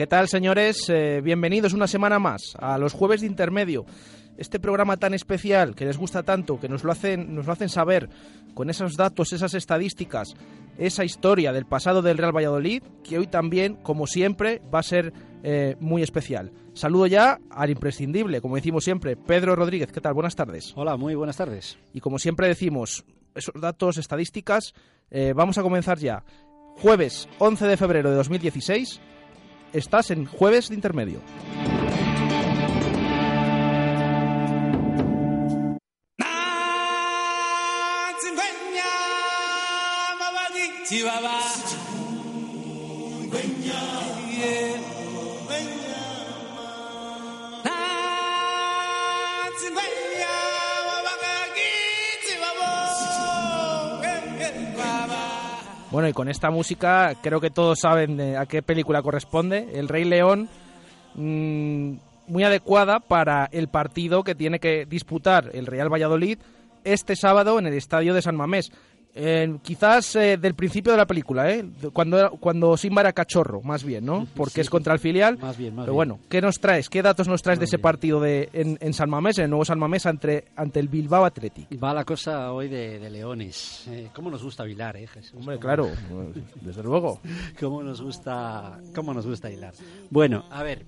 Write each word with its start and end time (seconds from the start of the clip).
¿Qué 0.00 0.06
tal, 0.06 0.28
señores? 0.28 0.88
Eh, 0.88 1.20
bienvenidos 1.22 1.74
una 1.74 1.86
semana 1.86 2.18
más 2.18 2.54
a 2.58 2.78
los 2.78 2.94
jueves 2.94 3.20
de 3.20 3.26
intermedio. 3.26 3.84
Este 4.38 4.58
programa 4.58 4.96
tan 4.96 5.12
especial 5.12 5.74
que 5.74 5.84
les 5.84 5.98
gusta 5.98 6.22
tanto, 6.22 6.58
que 6.58 6.70
nos 6.70 6.84
lo 6.84 6.92
hacen, 6.92 7.34
nos 7.34 7.44
lo 7.44 7.52
hacen 7.52 7.68
saber 7.68 8.08
con 8.54 8.70
esos 8.70 8.96
datos, 8.96 9.34
esas 9.34 9.52
estadísticas, 9.52 10.32
esa 10.78 11.04
historia 11.04 11.52
del 11.52 11.66
pasado 11.66 12.00
del 12.00 12.16
Real 12.16 12.34
Valladolid, 12.34 12.82
que 13.04 13.18
hoy 13.18 13.26
también, 13.26 13.74
como 13.74 14.06
siempre, 14.06 14.62
va 14.74 14.78
a 14.78 14.84
ser 14.84 15.12
eh, 15.42 15.76
muy 15.80 16.02
especial. 16.02 16.50
Saludo 16.72 17.06
ya 17.06 17.38
al 17.50 17.68
imprescindible, 17.68 18.40
como 18.40 18.56
decimos 18.56 18.84
siempre, 18.84 19.16
Pedro 19.16 19.54
Rodríguez. 19.54 19.92
¿Qué 19.92 20.00
tal? 20.00 20.14
Buenas 20.14 20.34
tardes. 20.34 20.72
Hola, 20.76 20.96
muy 20.96 21.14
buenas 21.14 21.36
tardes. 21.36 21.76
Y 21.92 22.00
como 22.00 22.18
siempre 22.18 22.48
decimos, 22.48 23.04
esos 23.34 23.52
datos, 23.60 23.98
estadísticas, 23.98 24.72
eh, 25.10 25.34
vamos 25.36 25.58
a 25.58 25.62
comenzar 25.62 25.98
ya. 25.98 26.24
Jueves 26.78 27.28
11 27.38 27.66
de 27.66 27.76
febrero 27.76 28.08
de 28.08 28.16
2016 28.16 29.02
estás 29.72 30.10
en 30.10 30.26
Jueves 30.26 30.68
de 30.68 30.74
Intermedio. 30.74 31.20
Bueno, 55.90 56.08
y 56.08 56.12
con 56.12 56.28
esta 56.28 56.50
música 56.50 57.16
creo 57.20 57.40
que 57.40 57.50
todos 57.50 57.80
saben 57.80 58.20
a 58.36 58.46
qué 58.46 58.62
película 58.62 59.02
corresponde. 59.02 59.70
El 59.74 59.88
Rey 59.88 60.04
León, 60.04 60.48
mmm, 61.16 61.94
muy 62.28 62.44
adecuada 62.44 63.00
para 63.00 63.48
el 63.50 63.66
partido 63.66 64.22
que 64.22 64.36
tiene 64.36 64.60
que 64.60 64.86
disputar 64.86 65.50
el 65.52 65.66
Real 65.66 65.92
Valladolid 65.92 66.38
este 66.84 67.16
sábado 67.16 67.58
en 67.58 67.66
el 67.66 67.74
Estadio 67.74 68.14
de 68.14 68.22
San 68.22 68.36
Mamés. 68.36 68.70
Eh, 69.12 69.56
quizás 69.62 70.14
eh, 70.16 70.36
del 70.36 70.54
principio 70.54 70.92
de 70.92 70.98
la 70.98 71.06
película, 71.06 71.50
¿eh? 71.50 71.64
cuando, 71.92 72.30
cuando 72.38 72.76
Simba 72.76 73.00
era 73.02 73.12
cachorro, 73.12 73.60
más 73.60 73.82
bien, 73.82 74.04
¿no? 74.04 74.26
Porque 74.36 74.54
Sí. 74.54 74.60
es 74.62 74.70
contra 74.70 74.92
el 74.94 75.00
filial. 75.00 75.36
Más 75.38 75.56
bien, 75.58 75.74
más 75.74 75.84
Pero 75.84 75.94
bueno, 75.94 76.20
¿qué 76.28 76.40
nos 76.40 76.60
traes? 76.60 76.88
¿Qué 76.88 77.02
datos 77.02 77.26
nos 77.26 77.42
traes 77.42 77.58
de 77.58 77.64
ese 77.64 77.76
bien. 77.76 77.82
partido 77.82 78.20
de, 78.20 78.48
en, 78.52 78.78
en 78.80 78.92
San 78.94 79.10
Mamés, 79.10 79.38
en 79.38 79.44
el 79.44 79.50
nuevo 79.50 79.64
San 79.64 79.80
Mamés, 79.80 80.06
ante, 80.06 80.44
ante 80.54 80.78
el 80.78 80.86
Bilbao 80.88 81.24
Athletic? 81.24 81.66
Va 81.82 81.92
la 81.92 82.04
cosa 82.04 82.52
hoy 82.52 82.68
de, 82.68 83.00
de 83.00 83.10
leones. 83.10 83.84
Eh, 83.88 84.10
¿Cómo 84.14 84.30
nos 84.30 84.44
gusta 84.44 84.66
hilar, 84.68 84.96
eh, 84.96 85.08
Jesús? 85.08 85.34
Hombre, 85.40 85.56
¿Cómo- 85.56 85.60
claro, 85.60 85.90
desde 86.60 86.82
luego. 86.84 87.20
¿Cómo 87.60 87.82
nos 87.82 88.00
gusta, 88.00 88.78
cómo 88.94 89.12
nos 89.12 89.26
gusta 89.26 89.50
hilar? 89.50 89.74
Bueno, 90.10 90.44
a 90.50 90.62
ver, 90.62 90.84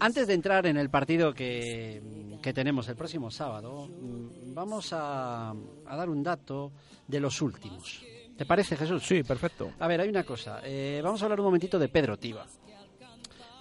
antes 0.00 0.26
de 0.26 0.34
entrar 0.34 0.66
en 0.66 0.76
el 0.76 0.90
partido 0.90 1.32
que, 1.32 2.02
que 2.42 2.52
tenemos 2.52 2.88
el 2.88 2.96
próximo 2.96 3.30
sábado, 3.30 3.88
mm, 3.88 4.54
vamos 4.54 4.92
a, 4.92 5.50
a 5.50 5.96
dar 5.96 6.08
un 6.08 6.22
dato 6.22 6.72
de 7.06 7.20
los 7.20 7.40
últimos. 7.42 8.04
¿Te 8.36 8.44
parece, 8.46 8.76
Jesús? 8.76 9.04
Sí, 9.06 9.22
perfecto. 9.22 9.70
A 9.78 9.86
ver, 9.86 10.00
hay 10.00 10.08
una 10.08 10.24
cosa. 10.24 10.60
eh, 10.64 11.00
vamos 11.02 11.22
a 11.22 11.26
hablar 11.26 11.40
un 11.40 11.46
momentito 11.46 11.78
de 11.78 11.88
Pedro 11.88 12.18
Tiba. 12.18 12.46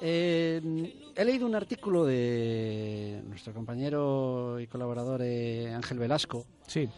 Eh, 0.02 0.62
he 1.16 1.24
leído 1.26 1.46
un 1.46 1.56
artículo 1.56 2.04
de 2.04 3.22
nuestro 3.28 3.54
compañero 3.54 4.60
y 4.60 4.68
colaborador 4.68 5.22
eh, 5.24 5.72
Ángel 5.74 5.98
Velasco 6.00 6.46
Sí, 6.68 6.90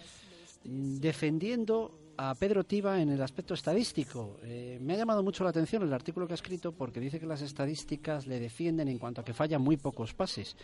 defendiendo 0.63 1.99
a 2.17 2.33
Pedro 2.35 2.63
Tiba 2.63 3.01
en 3.01 3.09
el 3.09 3.21
aspecto 3.21 3.53
estadístico. 3.53 4.37
Eh, 4.43 4.77
me 4.81 4.93
ha 4.93 4.97
llamado 4.97 5.21
mucho 5.23 5.43
la 5.43 5.49
atención 5.49 5.83
el 5.83 5.93
artículo 5.93 6.27
que 6.27 6.33
ha 6.33 6.35
escrito 6.35 6.71
porque 6.71 6.99
dice 6.99 7.19
que 7.19 7.25
las 7.25 7.41
estadísticas 7.41 8.25
le 8.27 8.39
defienden 8.39 8.87
en 8.87 8.97
cuanto 8.97 9.21
a 9.21 9.23
que 9.25 9.33
falla 9.33 9.59
muy 9.59 9.77
pocos 9.77 10.13
pases. 10.13 10.55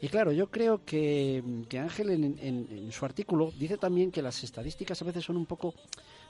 Y 0.00 0.08
claro, 0.08 0.32
yo 0.32 0.50
creo 0.50 0.84
que, 0.84 1.42
que 1.68 1.78
Ángel 1.78 2.10
en, 2.10 2.38
en- 2.40 2.92
su 2.92 3.04
artículo 3.04 3.52
dice 3.58 3.76
también 3.76 4.10
que 4.10 4.22
las 4.22 4.42
estadísticas 4.44 5.00
a 5.00 5.04
veces 5.04 5.24
son 5.24 5.36
un 5.36 5.46
poco, 5.46 5.74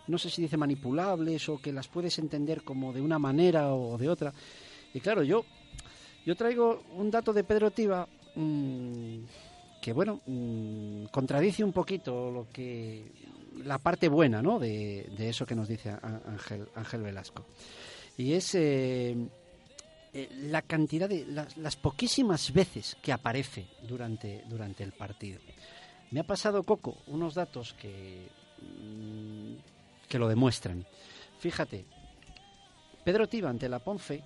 no 0.09 0.19
sé 0.19 0.29
si 0.31 0.43
dice 0.43 0.57
manipulables 0.57 1.49
o 1.49 1.59
que 1.59 1.73
las 1.73 1.89
puedes 1.89 2.19
entender 2.19 2.63
como 2.63 2.93
de 2.93 3.01
una 3.01 3.19
manera 3.19 3.73
o 3.75 3.97
de 3.99 4.09
otra. 4.09 4.33
Y 4.93 5.01
claro, 5.01 5.23
yo, 5.23 5.45
yo 6.27 6.37
traigo 6.37 6.83
un 6.97 7.11
dato 7.11 7.33
de 7.33 7.45
Pedro 7.45 7.71
Tiba 7.71 8.09
mm, 8.35 9.19
que, 9.81 9.93
bueno, 9.93 10.21
mm, 10.27 11.05
contradice 11.13 11.63
un 11.65 11.73
poquito 11.73 12.31
lo 12.31 12.49
que 12.53 13.05
la 13.65 13.79
parte 13.79 14.09
buena 14.09 14.43
¿no? 14.43 14.59
de, 14.59 15.09
eso 15.19 15.47
que 15.47 15.55
nos 15.55 15.69
dice 15.69 15.91
Ángel, 16.27 16.69
Ángel 16.75 17.03
Velasco. 17.03 17.47
Y 18.17 18.35
es 18.35 18.55
eh, 18.55 19.17
eh, 20.13 20.29
la 20.49 20.63
cantidad 20.63 21.09
de 21.09 21.25
las, 21.57 21.77
poquísimas 21.77 22.53
veces 22.53 22.97
que 23.01 23.13
aparece 23.13 23.67
durante, 23.87 24.45
durante 24.49 24.83
el 24.83 24.93
partido. 24.93 25.41
Me 26.11 26.21
ha 26.21 26.25
pasado 26.25 26.65
Coco 26.65 26.99
unos 27.07 27.35
datos 27.35 27.75
que, 27.75 28.29
mm, 28.61 29.55
que 30.09 30.19
lo 30.19 30.29
demuestran. 30.29 30.85
Fíjate, 31.39 31.85
Pedro 33.05 33.29
Tiba 33.29 33.51
ante 33.51 33.69
la 33.69 33.79
Ponfe 33.79 34.23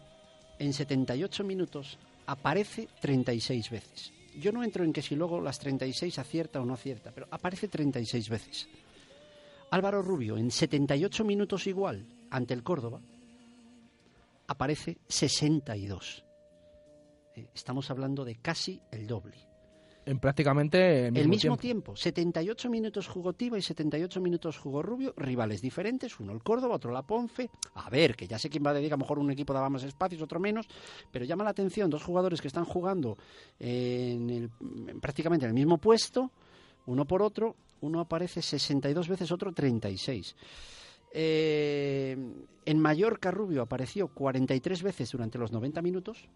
en 0.58 0.72
78 0.72 1.44
minutos 1.44 1.98
aparece 2.26 2.88
36 3.00 3.70
veces. 3.70 4.12
Yo 4.36 4.50
no 4.50 4.64
entro 4.64 4.84
en 4.84 4.92
que 4.92 5.02
si 5.02 5.14
luego 5.14 5.40
las 5.40 5.58
36 5.58 6.18
acierta 6.18 6.60
o 6.60 6.64
no 6.64 6.74
acierta, 6.74 7.12
pero 7.14 7.28
aparece 7.30 7.68
36 7.68 8.28
veces. 8.28 8.68
Álvaro 9.74 10.02
Rubio 10.02 10.36
en 10.36 10.52
78 10.52 11.24
minutos 11.24 11.66
igual 11.66 12.06
ante 12.30 12.54
el 12.54 12.62
Córdoba 12.62 13.00
aparece 14.46 14.98
62. 15.08 16.24
Eh, 17.34 17.48
Estamos 17.54 17.90
hablando 17.90 18.24
de 18.24 18.36
casi 18.36 18.80
el 18.92 19.06
doble. 19.08 19.34
en 20.06 20.18
prácticamente 20.20 21.06
el 21.06 21.12
mismo, 21.12 21.22
El 21.22 21.28
mismo 21.28 21.56
tiempo. 21.56 21.92
tiempo. 21.92 21.96
78 21.96 22.68
minutos 22.70 23.08
jugó 23.08 23.32
Tiba 23.32 23.56
y 23.58 23.62
78 23.62 24.20
minutos 24.20 24.58
jugó 24.58 24.80
Rubio, 24.82 25.12
rivales 25.16 25.60
diferentes, 25.62 26.20
uno 26.20 26.32
el 26.32 26.42
Córdoba, 26.42 26.76
otro 26.76 26.92
la 26.92 27.02
Ponce. 27.02 27.48
A 27.74 27.88
ver, 27.90 28.14
que 28.14 28.28
ya 28.28 28.38
sé 28.38 28.48
quién 28.50 28.62
va 28.64 28.70
a 28.70 28.74
dedicar, 28.74 28.92
a 28.94 28.98
lo 28.98 29.04
mejor 29.04 29.18
un 29.18 29.30
equipo 29.32 29.52
daba 29.54 29.70
más 29.70 29.82
espacios, 29.82 30.20
otro 30.22 30.38
menos, 30.38 30.68
pero 31.10 31.24
llama 31.24 31.42
la 31.42 31.50
atención 31.50 31.88
dos 31.90 32.04
jugadores 32.04 32.40
que 32.42 32.48
están 32.48 32.64
jugando 32.66 33.16
en 33.58 34.30
el- 34.30 34.50
en 34.88 35.00
prácticamente 35.00 35.46
en 35.46 35.50
el 35.50 35.54
mismo 35.54 35.78
puesto, 35.78 36.30
uno 36.86 37.06
por 37.06 37.22
otro, 37.22 37.56
uno 37.84 38.00
aparece 38.00 38.42
62 38.42 39.08
veces, 39.08 39.30
otro 39.32 39.52
36. 39.52 40.34
Eh, 41.16 42.16
en 42.66 42.78
Mallorca 42.80 43.30
Rubio 43.30 43.62
apareció 43.62 44.08
43 44.08 44.82
veces 44.82 45.10
durante 45.12 45.38
los 45.38 45.52
90 45.52 45.80
minutos 45.82 46.28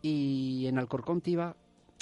y 0.00 0.66
en 0.66 0.78
Alcorcón 0.78 1.20
Tiba 1.20 1.56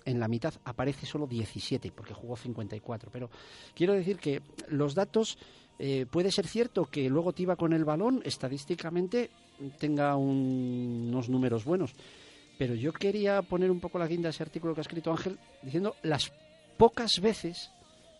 en 0.05 0.21
la 0.21 0.29
mitad 0.29 0.55
aparece 0.65 1.07
solo 1.07 1.27
17 1.27 1.91
porque 1.93 2.15
jugó 2.15 2.37
54. 2.37 3.11
Pero 3.12 3.31
quiero 3.75 3.94
decir 3.94 4.19
que 4.19 4.43
los 4.69 4.94
datos 4.94 5.38
eh, 5.79 6.06
puede 6.11 6.31
ser 6.31 6.47
cierto 6.47 6.85
que 6.87 7.09
luego 7.09 7.32
Tiba 7.32 7.56
con 7.56 7.73
el 7.73 7.85
balón 7.85 8.21
estadísticamente 8.25 9.31
tenga 9.79 10.15
un- 10.17 11.06
unos 11.09 11.29
números 11.29 11.65
buenos. 11.65 11.93
Pero 12.59 12.75
yo 12.75 12.93
quería 12.93 13.41
poner 13.43 13.71
un 13.71 13.81
poco 13.81 13.99
la 13.99 14.06
guinda 14.06 14.29
a 14.29 14.31
ese 14.31 14.43
artículo 14.43 14.75
que 14.75 14.81
ha 14.81 14.82
escrito 14.82 15.11
Ángel 15.11 15.38
diciendo 15.62 15.94
las 16.03 16.32
pocas 16.77 17.21
veces 17.21 17.71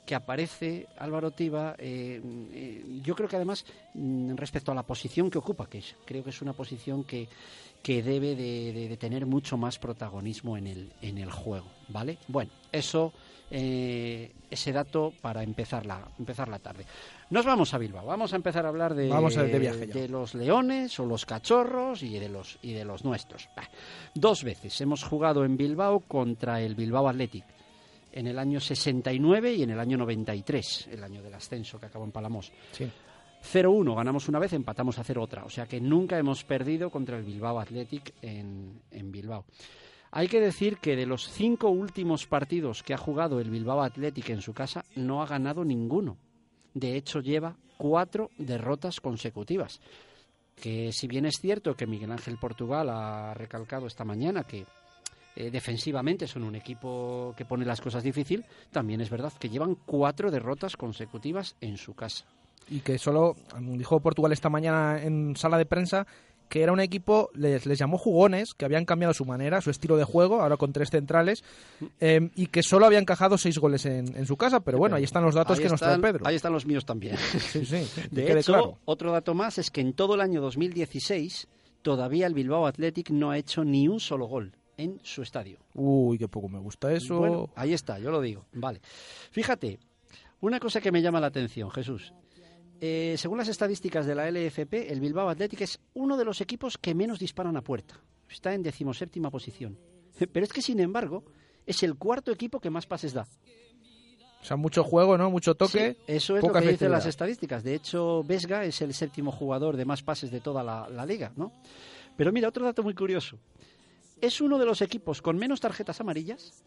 que 0.09 0.15
aparece 0.15 0.87
Álvaro 0.97 1.33
Tiba, 1.33 1.75
eh, 1.79 2.19
eh, 2.55 3.01
yo 3.05 3.15
creo 3.15 3.29
que 3.29 3.37
además 3.37 3.67
mm, 3.93 4.37
respecto 4.37 4.73
a 4.73 4.75
la 4.75 4.83
posición 4.83 5.29
que 5.31 5.37
ocupa, 5.37 5.67
que 5.69 5.79
es- 5.79 5.97
creo 6.07 6.25
que 6.25 6.31
es 6.31 6.41
una 6.41 6.55
posición 6.55 7.05
que, 7.05 7.29
que 7.83 8.03
debe 8.03 8.35
de, 8.35 8.73
de- 8.73 8.89
de 8.89 8.97
tener 8.97 9.27
mucho 9.27 9.59
más 9.59 9.79
protagonismo 9.79 10.57
en 10.57 10.67
el, 10.67 10.93
en 11.03 11.19
el 11.19 11.31
juego, 11.31 11.67
¿vale? 11.89 12.17
Bueno, 12.27 12.51
eso, 12.73 13.13
eh, 13.51 14.33
ese 14.51 14.73
dato 14.73 15.13
para 15.21 15.43
empezar 15.43 15.85
la, 15.85 16.01
empezar 16.19 16.49
la 16.49 16.59
tarde. 16.59 16.87
Nos 17.29 17.45
vamos 17.45 17.75
a 17.75 17.79
Bilbao, 17.79 18.07
vamos 18.07 18.33
a 18.33 18.37
empezar 18.37 18.65
a 18.65 18.71
hablar 18.71 18.95
de, 18.95 19.09
Vamos 19.09 19.37
a- 19.37 19.43
de 19.43 19.59
viaje 19.59 19.87
de 19.93 20.09
los 20.09 20.35
leones 20.35 20.99
o 21.01 21.05
los 21.05 21.27
cachorros 21.27 22.03
y 22.03 22.19
de 22.19 22.31
los, 22.31 22.59
y 22.63 22.73
de 22.73 22.87
los 22.87 23.05
nuestros. 23.05 23.47
Bah, 23.55 23.69
Dos 24.15 24.43
veces 24.43 24.81
hemos 24.81 25.05
jugado 25.05 25.45
en 25.45 25.59
Bilbao 25.59 26.01
contra 26.01 26.63
el 26.63 26.75
Bilbao 26.75 27.07
Athletic. 27.11 27.45
En 28.19 28.26
el 28.26 28.38
año 28.38 28.59
69 28.59 29.55
y 29.55 29.62
en 29.62 29.70
el 29.70 29.79
año 29.79 29.97
93, 29.97 30.88
el 30.91 31.05
año 31.05 31.23
del 31.23 31.35
ascenso 31.35 31.79
que 31.79 31.87
acabó 31.87 32.05
en 32.05 32.11
Palamos. 32.11 32.50
Sí. 32.73 32.91
0-1 33.53 33.94
ganamos 33.94 34.29
una 34.29 34.41
vez, 34.41 34.53
empatamos 34.55 34.99
a 34.99 35.05
0 35.05 35.23
otra. 35.23 35.44
O 35.44 35.49
sea 35.49 35.67
que 35.67 35.81
nunca 35.81 36.19
hemos 36.19 36.43
perdido 36.43 36.91
contra 36.91 37.17
el 37.17 37.23
Bilbao 37.23 37.61
Athletic 37.61 38.12
en, 38.20 38.82
en 38.91 39.12
Bilbao. 39.12 39.44
Hay 40.11 40.26
que 40.26 40.41
decir 40.41 40.79
que 40.79 40.97
de 40.97 41.06
los 41.06 41.29
cinco 41.29 41.69
últimos 41.69 42.26
partidos 42.26 42.82
que 42.82 42.93
ha 42.93 42.99
jugado 42.99 43.38
el 43.38 43.50
Bilbao 43.50 43.82
Athletic 43.82 44.31
en 44.31 44.43
su 44.43 44.53
casa, 44.53 44.85
no 44.97 45.23
ha 45.23 45.26
ganado 45.26 45.64
ninguno. 45.64 46.17
De 46.75 46.97
hecho, 46.97 47.21
lleva 47.21 47.56
cuatro 47.76 48.31
derrotas 48.37 49.00
consecutivas. 49.00 49.81
Que 50.56 50.91
si 50.91 51.06
bien 51.06 51.25
es 51.25 51.38
cierto 51.38 51.76
que 51.76 51.87
Miguel 51.87 52.11
Ángel 52.11 52.37
Portugal 52.37 52.88
ha 52.91 53.32
recalcado 53.35 53.87
esta 53.87 54.05
mañana 54.05 54.43
que 54.43 54.67
eh, 55.38 55.50
defensivamente 55.50 56.26
son 56.26 56.43
un 56.43 56.55
equipo 56.56 57.32
que 57.37 57.44
pone 57.44 57.64
las 57.64 57.81
cosas 57.81 58.02
difícil, 58.02 58.44
también 58.73 59.00
es 59.00 59.08
verdad 59.11 59.32
que 59.38 59.49
llevan 59.49 59.76
cuatro 59.87 60.31
derrotas 60.31 60.76
consecutivas 60.76 61.55
en 61.61 61.76
su 61.76 61.94
casa. 61.94 62.25
Y 62.69 62.81
que 62.81 62.99
solo, 62.99 63.37
dijo 63.61 64.00
Portugal 64.00 64.32
esta 64.32 64.50
mañana 64.50 65.00
en 65.02 65.37
sala 65.37 65.56
de 65.56 65.64
prensa, 65.64 66.06
que 66.49 66.62
era 66.62 66.73
un 66.73 66.81
equipo, 66.81 67.31
les, 67.35 67.67
les 67.67 67.79
llamó 67.79 67.99
jugones, 67.99 68.55
que 68.55 68.64
habían 68.64 68.85
cambiado 68.85 69.14
su 69.14 69.25
manera, 69.25 69.61
su 69.61 69.70
estilo 69.70 69.96
de 69.96 70.05
juego, 70.05 70.40
ahora 70.43 70.56
con 70.56 70.73
tres 70.73 70.90
centrales, 70.90 71.44
eh, 72.00 72.31
y 72.37 72.46
que 72.46 72.62
solo 72.62 72.87
había 72.87 72.99
encajado 72.99 73.37
seis 73.38 73.58
goles 73.58 73.85
en, 73.87 74.17
en 74.17 74.26
su 74.26 74.37
casa. 74.37 74.61
Pero 74.61 74.79
bueno, 74.79 74.96
ahí 74.96 75.05
están 75.05 75.23
los 75.25 75.35
datos 75.35 75.58
Ahí 75.58 75.64
que 75.64 75.70
nos 75.70 75.79
trae 75.81 75.94
están- 75.94 76.02
Pedro. 76.12 76.26
Ahí 76.26 76.37
están 76.37 76.52
los 76.52 76.67
míos 76.67 76.85
también. 76.85 77.17
Sí, 77.38 77.64
sí, 77.64 77.87
De 78.11 78.32
hecho, 78.38 78.52
claro. 78.52 78.79
otro 78.87 79.12
dato 79.12 79.35
más 79.35 79.58
es 79.58 79.70
que 79.70 79.81
en 79.82 79.93
todo 79.93 80.14
el 80.14 80.20
año 80.23 80.40
2016 80.40 81.46
todavía 81.82 82.26
el 82.26 82.35
Bilbao 82.35 82.67
Athletic 82.67 83.11
no 83.11 83.31
ha 83.31 83.38
hecho 83.38 83.64
ni 83.64 83.87
un 83.88 84.00
solo 84.00 84.26
gol 84.26 84.52
en 84.79 84.99
su 85.03 85.21
estadio. 85.23 85.59
Uy, 85.75 86.17
qué 86.17 86.29
poco 86.29 86.49
me 86.49 86.59
gusta 86.59 86.91
eso. 86.93 87.19
Bueno, 87.19 87.51
ahí 87.55 87.75
está, 87.75 87.99
yo 87.99 88.11
lo 88.11 88.23
digo. 88.23 88.47
Vale. 88.53 88.81
Fíjate, 89.31 89.79
una 90.41 90.59
cosa 90.59 90.81
que 90.81 90.91
me 90.91 91.03
llama 91.03 91.21
la 91.21 91.27
atención, 91.27 91.71
Jesús. 91.71 92.15
Eh, 92.81 93.17
según 93.19 93.39
las 93.39 93.49
estadísticas 93.49 94.07
de 94.07 94.15
la 94.15 94.31
LFP, 94.31 94.91
el 94.91 95.01
Bilbao 95.01 95.29
Athletic 95.29 95.63
es 95.63 95.81
uno 95.95 96.17
de 96.17 96.25
los 96.25 96.41
equipos 96.41 96.79
que 96.79 96.95
menos 96.95 97.19
disparan 97.19 97.57
a 97.57 97.63
puerta. 97.63 98.01
Está 98.31 98.55
en 98.55 98.63
decimoséptima 98.63 99.31
posición. 99.31 99.79
Pero 100.33 100.45
es 100.45 100.53
que, 100.53 100.63
sin 100.63 100.81
embargo, 100.81 101.25
es 101.67 101.83
el 101.83 101.97
cuarto 101.97 102.31
equipo 102.31 102.61
que 102.61 102.71
más 102.71 102.87
pases 102.87 103.13
da. 103.13 103.27
O 104.41 104.45
sea, 104.45 104.57
mucho 104.57 104.85
juego, 104.85 105.19
¿no? 105.19 105.29
Mucho 105.31 105.57
toque. 105.57 105.97
Sí, 105.97 106.03
eso 106.07 106.37
es 106.37 106.41
poca 106.41 106.61
lo 106.61 106.67
que 106.67 106.73
dicen 106.73 106.93
las 106.93 107.07
estadísticas. 107.07 107.65
De 107.65 107.75
hecho, 107.75 108.23
Vesga 108.23 108.65
es 108.65 108.81
el 108.81 108.95
séptimo 108.95 109.33
jugador 109.33 109.77
de 109.77 109.85
más 109.85 110.05
pases 110.05 110.31
de 110.31 110.41
toda 110.41 110.63
la, 110.63 110.89
la 110.89 111.05
liga, 111.05 111.33
¿no? 111.35 111.53
Pero 112.17 112.31
mira, 112.33 112.49
otro 112.49 112.65
dato 112.65 112.85
muy 112.85 112.95
curioso. 112.95 113.41
Es 114.20 114.41
uno 114.41 114.59
de 114.59 114.67
los 114.67 114.82
equipos 114.82 115.23
con 115.23 115.37
menos 115.38 115.61
tarjetas 115.61 116.00
amarillas. 116.00 116.65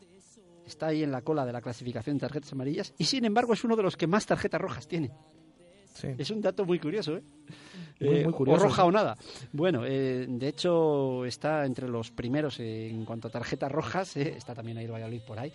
Está 0.66 0.88
ahí 0.88 1.04
en 1.04 1.12
la 1.12 1.22
cola 1.22 1.46
de 1.46 1.52
la 1.52 1.62
clasificación 1.62 2.18
de 2.18 2.22
tarjetas 2.22 2.54
amarillas. 2.54 2.94
Y 2.98 3.06
sin 3.06 3.26
embargo, 3.26 3.54
es 3.54 3.64
uno 3.64 3.76
de 3.76 3.84
los 3.84 3.98
que 3.98 4.08
más 4.08 4.26
tarjetas 4.26 4.62
rojas 4.62 4.88
tiene. 4.88 5.12
Sí. 5.94 6.08
Es 6.18 6.30
un 6.32 6.42
dato 6.42 6.66
muy 6.66 6.80
curioso, 6.80 7.18
¿eh? 7.18 7.24
Muy- 8.00 8.10
Eh, 8.10 8.24
muy 8.24 8.34
o 8.34 8.36
curioso, 8.36 8.64
roja 8.64 8.82
sí. 8.84 8.88
o 8.88 8.92
nada. 8.92 9.18
Bueno, 9.52 9.84
eh, 9.86 10.26
de 10.28 10.48
hecho 10.48 11.26
está 11.26 11.66
entre 11.66 11.88
los 11.90 12.10
primeros 12.12 12.60
en 12.60 13.04
cuanto 13.06 13.28
a 13.28 13.32
tarjetas 13.32 13.72
rojas. 13.72 14.16
eh, 14.18 14.34
Está 14.38 14.56
también 14.56 14.78
ahí 14.78 14.86
el 14.86 14.92
Valladolid 14.92 15.22
por 15.28 15.38
ahí. 15.38 15.52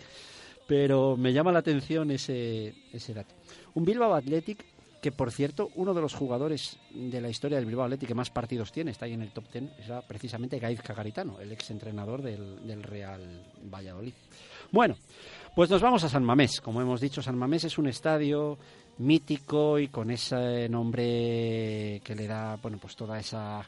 Pero 0.67 1.17
me 1.17 1.33
llama 1.33 1.51
la 1.51 1.59
atención 1.59 2.11
ese, 2.11 2.73
ese 2.93 3.13
dato. 3.13 3.33
Un 3.73 3.83
Bilbao 3.85 4.13
Athletic 4.13 4.63
que, 5.01 5.11
por 5.11 5.31
cierto, 5.31 5.69
uno 5.75 5.93
de 5.93 6.01
los 6.01 6.13
jugadores 6.13 6.77
de 6.91 7.21
la 7.21 7.29
historia 7.29 7.57
del 7.57 7.65
Bilbao 7.65 7.85
Athletic 7.85 8.09
que 8.09 8.15
más 8.15 8.29
partidos 8.29 8.71
tiene, 8.71 8.91
está 8.91 9.05
ahí 9.05 9.13
en 9.13 9.21
el 9.21 9.31
top 9.31 9.45
10, 9.51 9.65
era 9.85 10.01
precisamente 10.01 10.59
Gaizka 10.59 10.93
Garitano, 10.93 11.39
el 11.39 11.51
ex 11.51 11.69
entrenador 11.71 12.21
del, 12.21 12.65
del 12.65 12.83
Real 12.83 13.21
Valladolid. 13.63 14.13
Bueno, 14.71 14.97
pues 15.55 15.69
nos 15.69 15.81
vamos 15.81 16.03
a 16.03 16.09
San 16.09 16.23
Mamés. 16.23 16.61
Como 16.61 16.81
hemos 16.81 16.99
dicho, 16.99 17.21
San 17.21 17.37
Mamés 17.37 17.63
es 17.65 17.77
un 17.77 17.87
estadio 17.87 18.57
mítico 18.99 19.77
y 19.79 19.89
con 19.89 20.09
ese 20.11 20.67
nombre 20.69 22.01
que 22.03 22.15
le 22.15 22.27
da, 22.27 22.55
bueno, 22.57 22.77
pues 22.79 22.95
toda 22.95 23.19
esa 23.19 23.65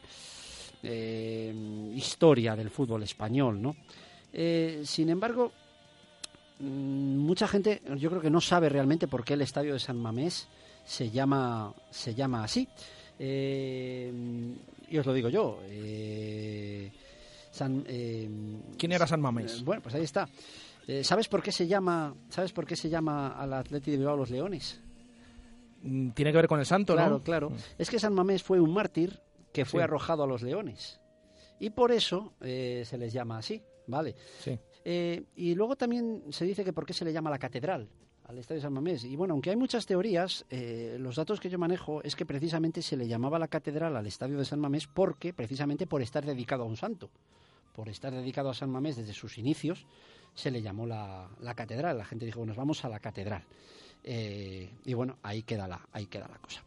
eh, 0.82 1.92
historia 1.94 2.56
del 2.56 2.70
fútbol 2.70 3.02
español, 3.02 3.60
¿no? 3.60 3.76
Eh, 4.32 4.82
sin 4.84 5.08
embargo, 5.10 5.52
mm, 6.58 7.16
mucha 7.18 7.46
gente, 7.46 7.82
yo 7.96 8.10
creo 8.10 8.22
que 8.22 8.30
no 8.30 8.40
sabe 8.40 8.68
realmente 8.68 9.08
por 9.08 9.24
qué 9.24 9.34
el 9.34 9.42
estadio 9.42 9.72
de 9.72 9.78
San 9.78 9.98
Mamés 9.98 10.48
se 10.84 11.10
llama, 11.10 11.74
se 11.90 12.14
llama 12.14 12.44
así. 12.44 12.68
Eh, 13.18 14.12
y 14.88 14.98
os 14.98 15.06
lo 15.06 15.12
digo 15.12 15.28
yo. 15.28 15.60
eh, 15.64 16.90
San, 17.50 17.84
eh, 17.86 18.28
¿Quién 18.78 18.92
era 18.92 19.06
San 19.06 19.20
Mamés? 19.20 19.58
eh, 19.60 19.62
bueno, 19.64 19.82
pues 19.82 19.94
ahí 19.94 20.04
está. 20.04 20.28
Eh, 20.86 21.04
¿Sabes 21.04 21.28
por 21.28 21.42
qué 21.42 21.52
se 21.52 21.66
llama, 21.66 22.14
sabes 22.28 22.52
por 22.52 22.64
qué 22.66 22.74
se 22.76 22.88
llama 22.88 23.28
al 23.38 23.52
Atleti 23.52 23.90
de 23.90 23.96
Bilbao 23.98 24.16
los 24.16 24.30
Leones? 24.30 24.80
Mm, 25.82 26.10
Tiene 26.10 26.30
que 26.32 26.36
ver 26.38 26.48
con 26.48 26.58
el 26.60 26.66
santo, 26.66 26.94
claro, 26.94 27.18
¿no? 27.18 27.22
claro. 27.22 27.52
Es 27.78 27.90
que 27.90 27.98
San 27.98 28.14
Mamés 28.14 28.42
fue 28.42 28.60
un 28.60 28.72
mártir 28.72 29.20
que 29.52 29.64
fue 29.64 29.80
Sí. 29.80 29.84
arrojado 29.84 30.22
a 30.22 30.26
los 30.26 30.42
leones. 30.42 31.00
Y 31.58 31.70
por 31.70 31.92
eso 31.92 32.34
eh, 32.40 32.82
se 32.86 32.96
les 32.96 33.12
llama 33.12 33.38
así, 33.38 33.60
¿vale? 33.86 34.14
Sí. 34.40 34.58
Eh, 34.84 35.24
y 35.36 35.54
luego 35.54 35.76
también 35.76 36.22
se 36.30 36.44
dice 36.44 36.64
que 36.64 36.72
por 36.72 36.86
qué 36.86 36.94
se 36.94 37.04
le 37.04 37.12
llama 37.12 37.30
la 37.30 37.38
catedral 37.38 37.88
al 38.30 38.38
estadio 38.38 38.62
San 38.62 38.72
Mamés. 38.72 39.04
Y 39.04 39.16
bueno, 39.16 39.34
aunque 39.34 39.50
hay 39.50 39.56
muchas 39.56 39.86
teorías, 39.86 40.46
eh, 40.50 40.96
los 40.98 41.16
datos 41.16 41.40
que 41.40 41.50
yo 41.50 41.58
manejo 41.58 42.02
es 42.02 42.14
que 42.14 42.24
precisamente 42.24 42.80
se 42.80 42.96
le 42.96 43.06
llamaba 43.06 43.38
la 43.38 43.48
catedral 43.48 43.96
al 43.96 44.06
estadio 44.06 44.38
de 44.38 44.44
San 44.44 44.60
Mamés 44.60 44.86
porque 44.86 45.34
precisamente 45.34 45.86
por 45.86 46.00
estar 46.00 46.24
dedicado 46.24 46.62
a 46.62 46.66
un 46.66 46.76
santo. 46.76 47.10
Por 47.74 47.88
estar 47.88 48.12
dedicado 48.12 48.50
a 48.50 48.54
San 48.54 48.70
Mamés 48.70 48.96
desde 48.96 49.12
sus 49.12 49.36
inicios, 49.38 49.86
se 50.34 50.50
le 50.50 50.62
llamó 50.62 50.86
la, 50.86 51.28
la 51.40 51.54
catedral. 51.54 51.98
La 51.98 52.04
gente 52.04 52.24
dijo, 52.24 52.38
bueno, 52.38 52.50
nos 52.50 52.56
vamos 52.56 52.84
a 52.84 52.88
la 52.88 53.00
catedral. 53.00 53.42
Eh, 54.04 54.70
y 54.84 54.94
bueno, 54.94 55.18
ahí 55.22 55.42
queda 55.42 55.66
la, 55.68 55.80
ahí 55.92 56.06
queda 56.06 56.28
la 56.28 56.38
cosa. 56.38 56.62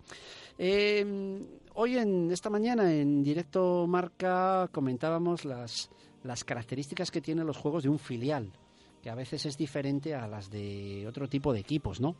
Eh, 0.57 1.41
hoy 1.75 1.97
en 1.97 2.29
esta 2.31 2.49
mañana 2.49 2.93
en 2.93 3.23
directo 3.23 3.87
Marca 3.87 4.69
comentábamos 4.71 5.45
las, 5.45 5.89
las 6.23 6.43
características 6.43 7.09
que 7.09 7.21
tienen 7.21 7.47
los 7.47 7.57
juegos 7.57 7.83
de 7.83 7.89
un 7.89 7.99
filial, 7.99 8.51
que 9.03 9.09
a 9.09 9.15
veces 9.15 9.45
es 9.45 9.57
diferente 9.57 10.15
a 10.15 10.27
las 10.27 10.49
de 10.49 11.05
otro 11.07 11.27
tipo 11.27 11.51
de 11.51 11.59
equipos, 11.59 11.99
¿no? 11.99 12.15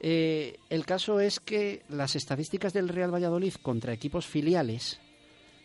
Eh, 0.00 0.60
el 0.70 0.86
caso 0.86 1.18
es 1.18 1.40
que 1.40 1.82
las 1.88 2.14
estadísticas 2.14 2.72
del 2.72 2.88
Real 2.88 3.12
Valladolid 3.12 3.54
contra 3.60 3.92
equipos 3.92 4.24
filiales 4.26 5.00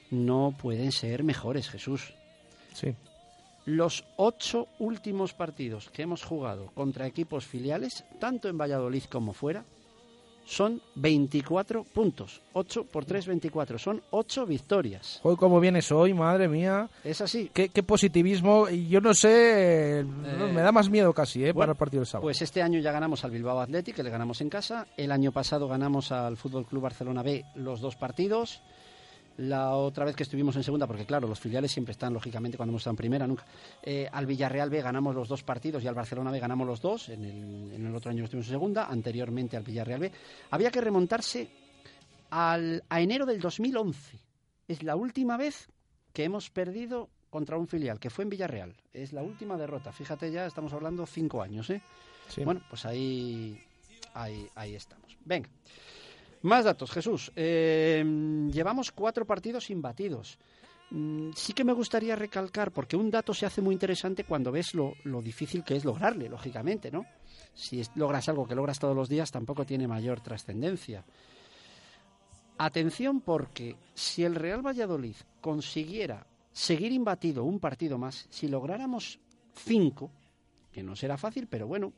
no 0.09 0.55
pueden 0.59 0.91
ser 0.91 1.23
mejores, 1.23 1.69
Jesús. 1.69 2.15
Sí. 2.73 2.95
Los 3.65 4.05
ocho 4.17 4.67
últimos 4.79 5.33
partidos 5.33 5.91
que 5.91 6.01
hemos 6.01 6.23
jugado 6.23 6.71
contra 6.73 7.05
equipos 7.05 7.45
filiales, 7.45 8.03
tanto 8.19 8.49
en 8.49 8.57
Valladolid 8.57 9.03
como 9.03 9.33
fuera, 9.33 9.63
son 10.45 10.81
24 10.95 11.83
puntos. 11.83 12.41
8 12.53 12.85
por 12.85 13.05
3, 13.05 13.27
24. 13.27 13.79
Son 13.79 14.01
8 14.11 14.45
victorias. 14.45 15.19
Hoy 15.23 15.35
cómo 15.35 15.59
vienes 15.59 15.91
hoy, 15.91 16.13
madre 16.13 16.47
mía. 16.47 16.89
Es 17.03 17.21
así. 17.21 17.49
Qué, 17.53 17.69
qué 17.69 17.83
positivismo. 17.83 18.69
Yo 18.69 19.01
no 19.01 19.13
sé, 19.13 19.99
eh, 19.99 20.03
me 20.03 20.61
da 20.61 20.71
más 20.71 20.89
miedo 20.89 21.13
casi, 21.13 21.45
¿eh? 21.45 21.51
bueno, 21.51 21.59
para 21.59 21.71
el 21.71 21.77
partido 21.77 22.01
del 22.01 22.07
sábado. 22.07 22.23
Pues 22.23 22.41
este 22.41 22.61
año 22.61 22.79
ya 22.79 22.91
ganamos 22.91 23.23
al 23.23 23.31
Bilbao 23.31 23.59
Athletic, 23.59 23.95
que 23.95 24.03
le 24.03 24.09
ganamos 24.09 24.41
en 24.41 24.49
casa. 24.49 24.87
El 24.97 25.11
año 25.11 25.31
pasado 25.31 25.67
ganamos 25.67 26.11
al 26.11 26.37
Fútbol 26.37 26.65
Club 26.65 26.83
Barcelona 26.83 27.23
B 27.23 27.45
los 27.55 27.81
dos 27.81 27.95
partidos. 27.95 28.61
La 29.37 29.75
otra 29.75 30.05
vez 30.05 30.15
que 30.15 30.23
estuvimos 30.23 30.55
en 30.55 30.63
segunda, 30.63 30.85
porque 30.85 31.05
claro, 31.05 31.27
los 31.27 31.39
filiales 31.39 31.71
siempre 31.71 31.93
están, 31.93 32.13
lógicamente, 32.13 32.55
cuando 32.55 32.71
hemos 32.71 32.81
estado 32.81 32.93
en 32.93 32.97
primera, 32.97 33.25
nunca. 33.25 33.45
Eh, 33.81 34.07
al 34.11 34.27
Villarreal 34.27 34.69
B 34.69 34.81
ganamos 34.81 35.15
los 35.15 35.27
dos 35.27 35.43
partidos 35.43 35.83
y 35.83 35.87
al 35.87 35.95
Barcelona 35.95 36.29
B 36.29 36.39
ganamos 36.39 36.67
los 36.67 36.81
dos. 36.81 37.09
En 37.09 37.23
el, 37.25 37.73
en 37.73 37.85
el 37.87 37.95
otro 37.95 38.11
año 38.11 38.19
que 38.19 38.25
estuvimos 38.25 38.47
en 38.47 38.53
segunda, 38.53 38.85
anteriormente 38.85 39.57
al 39.57 39.63
Villarreal 39.63 39.99
B. 40.01 40.11
Había 40.51 40.69
que 40.69 40.81
remontarse 40.81 41.49
al, 42.29 42.83
a 42.89 43.01
enero 43.01 43.25
del 43.25 43.39
2011. 43.39 44.19
Es 44.67 44.83
la 44.83 44.95
última 44.95 45.35
vez 45.35 45.67
que 46.13 46.23
hemos 46.23 46.49
perdido 46.51 47.09
contra 47.31 47.57
un 47.57 47.67
filial, 47.67 47.99
que 47.99 48.11
fue 48.11 48.23
en 48.23 48.29
Villarreal. 48.29 48.75
Es 48.93 49.13
la 49.13 49.23
última 49.23 49.57
derrota. 49.57 49.91
Fíjate 49.91 50.31
ya, 50.31 50.45
estamos 50.45 50.71
hablando 50.73 51.07
cinco 51.07 51.41
años, 51.41 51.69
¿eh? 51.71 51.81
Sí. 52.27 52.43
Bueno, 52.43 52.61
pues 52.69 52.85
ahí, 52.85 53.59
ahí, 54.13 54.47
ahí 54.53 54.75
estamos. 54.75 55.17
Venga. 55.25 55.49
Más 56.43 56.65
datos, 56.65 56.91
Jesús. 56.91 57.31
Eh, 57.35 58.03
llevamos 58.51 58.91
cuatro 58.91 59.25
partidos 59.25 59.69
imbatidos. 59.69 60.37
Mm, 60.91 61.31
Sí 61.35 61.53
que 61.53 61.63
me 61.63 61.73
gustaría 61.73 62.15
recalcar, 62.15 62.71
porque 62.71 62.95
un 62.95 63.09
dato 63.09 63.33
se 63.33 63.45
hace 63.45 63.61
muy 63.61 63.73
interesante 63.73 64.25
cuando 64.25 64.51
ves 64.51 64.75
lo, 64.75 64.93
lo 65.05 65.21
difícil 65.21 65.63
que 65.63 65.75
es 65.75 65.85
lograrle, 65.85 66.29
lógicamente, 66.29 66.91
¿no? 66.91 67.05
Si 67.53 67.81
logras 67.95 68.27
algo 68.29 68.45
que 68.47 68.55
logras 68.55 68.77
todos 68.79 68.95
los 68.95 69.09
días, 69.09 69.31
tampoco 69.31 69.65
tiene 69.65 69.87
mayor 69.87 70.21
trascendencia. 70.21 71.05
Atención 72.57 73.21
porque 73.21 73.75
si 73.93 74.23
el 74.23 74.35
Real 74.35 74.65
Valladolid 74.65 75.15
consiguiera 75.41 76.27
seguir 76.51 76.91
imbatido 76.91 77.43
un 77.43 77.59
partido 77.59 77.97
más, 77.97 78.27
si 78.29 78.47
lográramos 78.47 79.19
cinco, 79.55 80.11
que 80.71 80.83
no 80.83 80.95
será 80.95 81.17
fácil, 81.17 81.47
pero 81.47 81.67
bueno, 81.67 81.93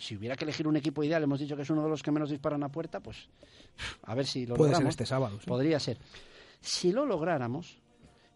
si 0.00 0.16
hubiera 0.16 0.34
que 0.36 0.44
elegir 0.44 0.66
un 0.66 0.76
equipo 0.76 1.04
ideal, 1.04 1.22
hemos 1.22 1.38
dicho 1.40 1.54
que 1.56 1.62
es 1.62 1.70
uno 1.70 1.82
de 1.82 1.88
los 1.90 2.02
que 2.02 2.10
menos 2.10 2.30
disparan 2.30 2.62
a 2.62 2.68
puerta, 2.70 3.00
pues 3.00 3.28
a 4.02 4.14
ver 4.14 4.26
si 4.26 4.46
lo 4.46 4.54
Puede 4.56 4.70
ser 4.70 4.78
logramos. 4.78 4.92
este 4.92 5.06
sábado. 5.06 5.38
sí. 5.40 5.46
Podría 5.46 5.78
ser. 5.78 5.98
Si 6.60 6.92
lo 6.92 7.06
lográramos, 7.06 7.78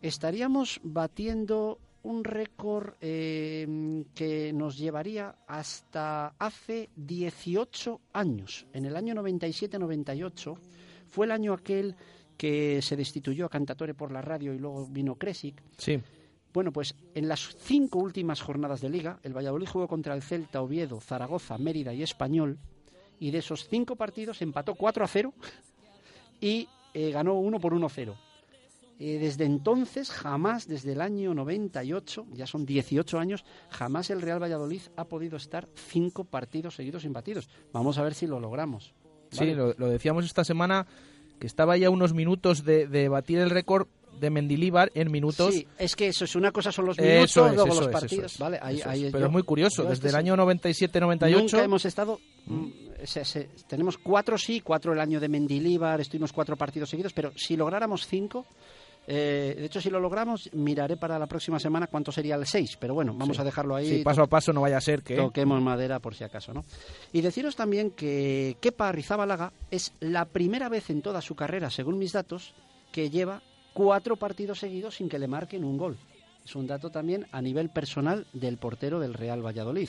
estaríamos 0.00 0.80
batiendo 0.82 1.78
un 2.02 2.22
récord 2.22 2.94
eh, 3.00 4.04
que 4.14 4.52
nos 4.52 4.76
llevaría 4.76 5.36
hasta 5.46 6.34
hace 6.38 6.90
18 6.96 8.00
años. 8.12 8.66
En 8.74 8.84
el 8.84 8.94
año 8.96 9.14
97-98 9.14 10.56
fue 11.08 11.26
el 11.26 11.32
año 11.32 11.52
aquel 11.54 11.96
que 12.36 12.82
se 12.82 12.96
destituyó 12.96 13.46
a 13.46 13.48
Cantatore 13.48 13.94
por 13.94 14.10
la 14.12 14.20
radio 14.20 14.52
y 14.52 14.58
luego 14.58 14.86
vino 14.86 15.14
Kresic. 15.16 15.62
Sí. 15.78 16.00
Bueno, 16.54 16.72
pues 16.72 16.94
en 17.16 17.28
las 17.28 17.56
cinco 17.58 17.98
últimas 17.98 18.40
jornadas 18.40 18.80
de 18.80 18.88
liga, 18.88 19.18
el 19.24 19.36
Valladolid 19.36 19.66
jugó 19.66 19.88
contra 19.88 20.14
el 20.14 20.22
Celta, 20.22 20.62
Oviedo, 20.62 21.00
Zaragoza, 21.00 21.58
Mérida 21.58 21.92
y 21.92 22.04
Español, 22.04 22.58
y 23.18 23.32
de 23.32 23.38
esos 23.38 23.68
cinco 23.68 23.96
partidos 23.96 24.40
empató 24.40 24.76
4 24.76 25.04
a 25.04 25.08
0 25.08 25.34
y 26.40 26.68
eh, 26.94 27.10
ganó 27.10 27.34
uno 27.34 27.58
por 27.58 27.74
1 27.74 27.84
a 27.84 27.90
0. 27.90 28.14
Eh, 29.00 29.18
desde 29.18 29.44
entonces, 29.44 30.10
jamás, 30.10 30.68
desde 30.68 30.92
el 30.92 31.00
año 31.00 31.34
98, 31.34 32.26
ya 32.34 32.46
son 32.46 32.64
18 32.64 33.18
años, 33.18 33.44
jamás 33.70 34.10
el 34.10 34.22
Real 34.22 34.40
Valladolid 34.40 34.82
ha 34.94 35.06
podido 35.06 35.36
estar 35.36 35.68
cinco 35.74 36.22
partidos 36.22 36.76
seguidos 36.76 37.04
imbatidos. 37.04 37.48
Vamos 37.72 37.98
a 37.98 38.04
ver 38.04 38.14
si 38.14 38.28
lo 38.28 38.38
logramos. 38.38 38.94
Sí, 39.32 39.52
lo, 39.54 39.74
decíamos 39.74 40.24
esta 40.24 40.44
semana, 40.44 40.86
que 41.40 41.48
estaba 41.48 41.76
ya 41.76 41.90
unos 41.90 42.14
minutos 42.14 42.64
de, 42.64 42.86
de 42.86 43.08
batir 43.08 43.40
el 43.40 43.50
récord 43.50 43.88
de 44.18 44.30
Mendilíbar 44.30 44.90
en 44.94 45.10
minutos. 45.10 45.54
Sí, 45.54 45.66
es 45.78 45.94
que 45.96 46.08
eso 46.08 46.24
es 46.24 46.34
una 46.36 46.52
cosa 46.52 46.72
son 46.72 46.86
los 46.86 46.98
minutos, 46.98 47.36
luego 47.36 47.66
los 47.66 47.88
partidos, 47.88 48.38
¿vale? 48.38 48.60
pero 49.12 49.26
es 49.26 49.32
muy 49.32 49.42
curioso, 49.42 49.84
desde 49.84 50.08
el 50.08 50.14
año 50.14 50.36
97-98 50.36 51.40
nunca 51.40 51.62
hemos 51.62 51.84
estado 51.84 52.20
mm, 52.46 52.68
tenemos 53.66 53.98
cuatro 53.98 54.38
sí, 54.38 54.60
cuatro 54.60 54.92
el 54.92 55.00
año 55.00 55.20
de 55.20 55.28
Mendilíbar, 55.28 56.00
estuvimos 56.00 56.32
cuatro 56.32 56.56
partidos 56.56 56.90
seguidos, 56.90 57.12
pero 57.12 57.32
si 57.36 57.56
lográramos 57.56 58.06
cinco 58.06 58.46
eh, 59.06 59.54
de 59.58 59.66
hecho, 59.66 59.80
si 59.80 59.90
lo 59.90 60.00
logramos, 60.00 60.48
miraré 60.52 60.96
para 60.96 61.18
la 61.18 61.26
próxima 61.26 61.58
semana 61.58 61.86
cuánto 61.86 62.10
sería 62.10 62.36
el 62.36 62.46
6, 62.46 62.78
pero 62.80 62.94
bueno, 62.94 63.14
vamos 63.14 63.38
a 63.38 63.44
dejarlo 63.44 63.76
ahí. 63.76 63.98
Sí, 63.98 64.02
paso 64.02 64.22
a 64.22 64.26
paso 64.26 64.52
no 64.52 64.62
vaya 64.62 64.78
a 64.78 64.80
ser 64.80 65.02
que... 65.02 65.16
Toquemos 65.16 65.60
madera 65.60 65.98
por 65.98 66.14
si 66.14 66.24
acaso, 66.24 66.54
¿no? 66.54 66.64
Y 67.12 67.20
deciros 67.20 67.54
también 67.56 67.90
que 67.90 68.56
Kepa 68.60 68.90
Rizabalaga 68.92 69.52
es 69.70 69.92
la 70.00 70.24
primera 70.24 70.68
vez 70.68 70.88
en 70.90 71.02
toda 71.02 71.20
su 71.20 71.34
carrera, 71.34 71.70
según 71.70 71.98
mis 71.98 72.12
datos, 72.12 72.54
que 72.92 73.10
lleva 73.10 73.42
cuatro 73.74 74.16
partidos 74.16 74.60
seguidos 74.60 74.94
sin 74.94 75.10
que 75.10 75.18
le 75.18 75.28
marquen 75.28 75.64
un 75.64 75.76
gol. 75.76 75.98
Es 76.42 76.56
un 76.56 76.66
dato 76.66 76.90
también 76.90 77.26
a 77.32 77.42
nivel 77.42 77.68
personal 77.68 78.26
del 78.32 78.56
portero 78.56 79.00
del 79.00 79.12
Real 79.12 79.44
Valladolid. 79.44 79.88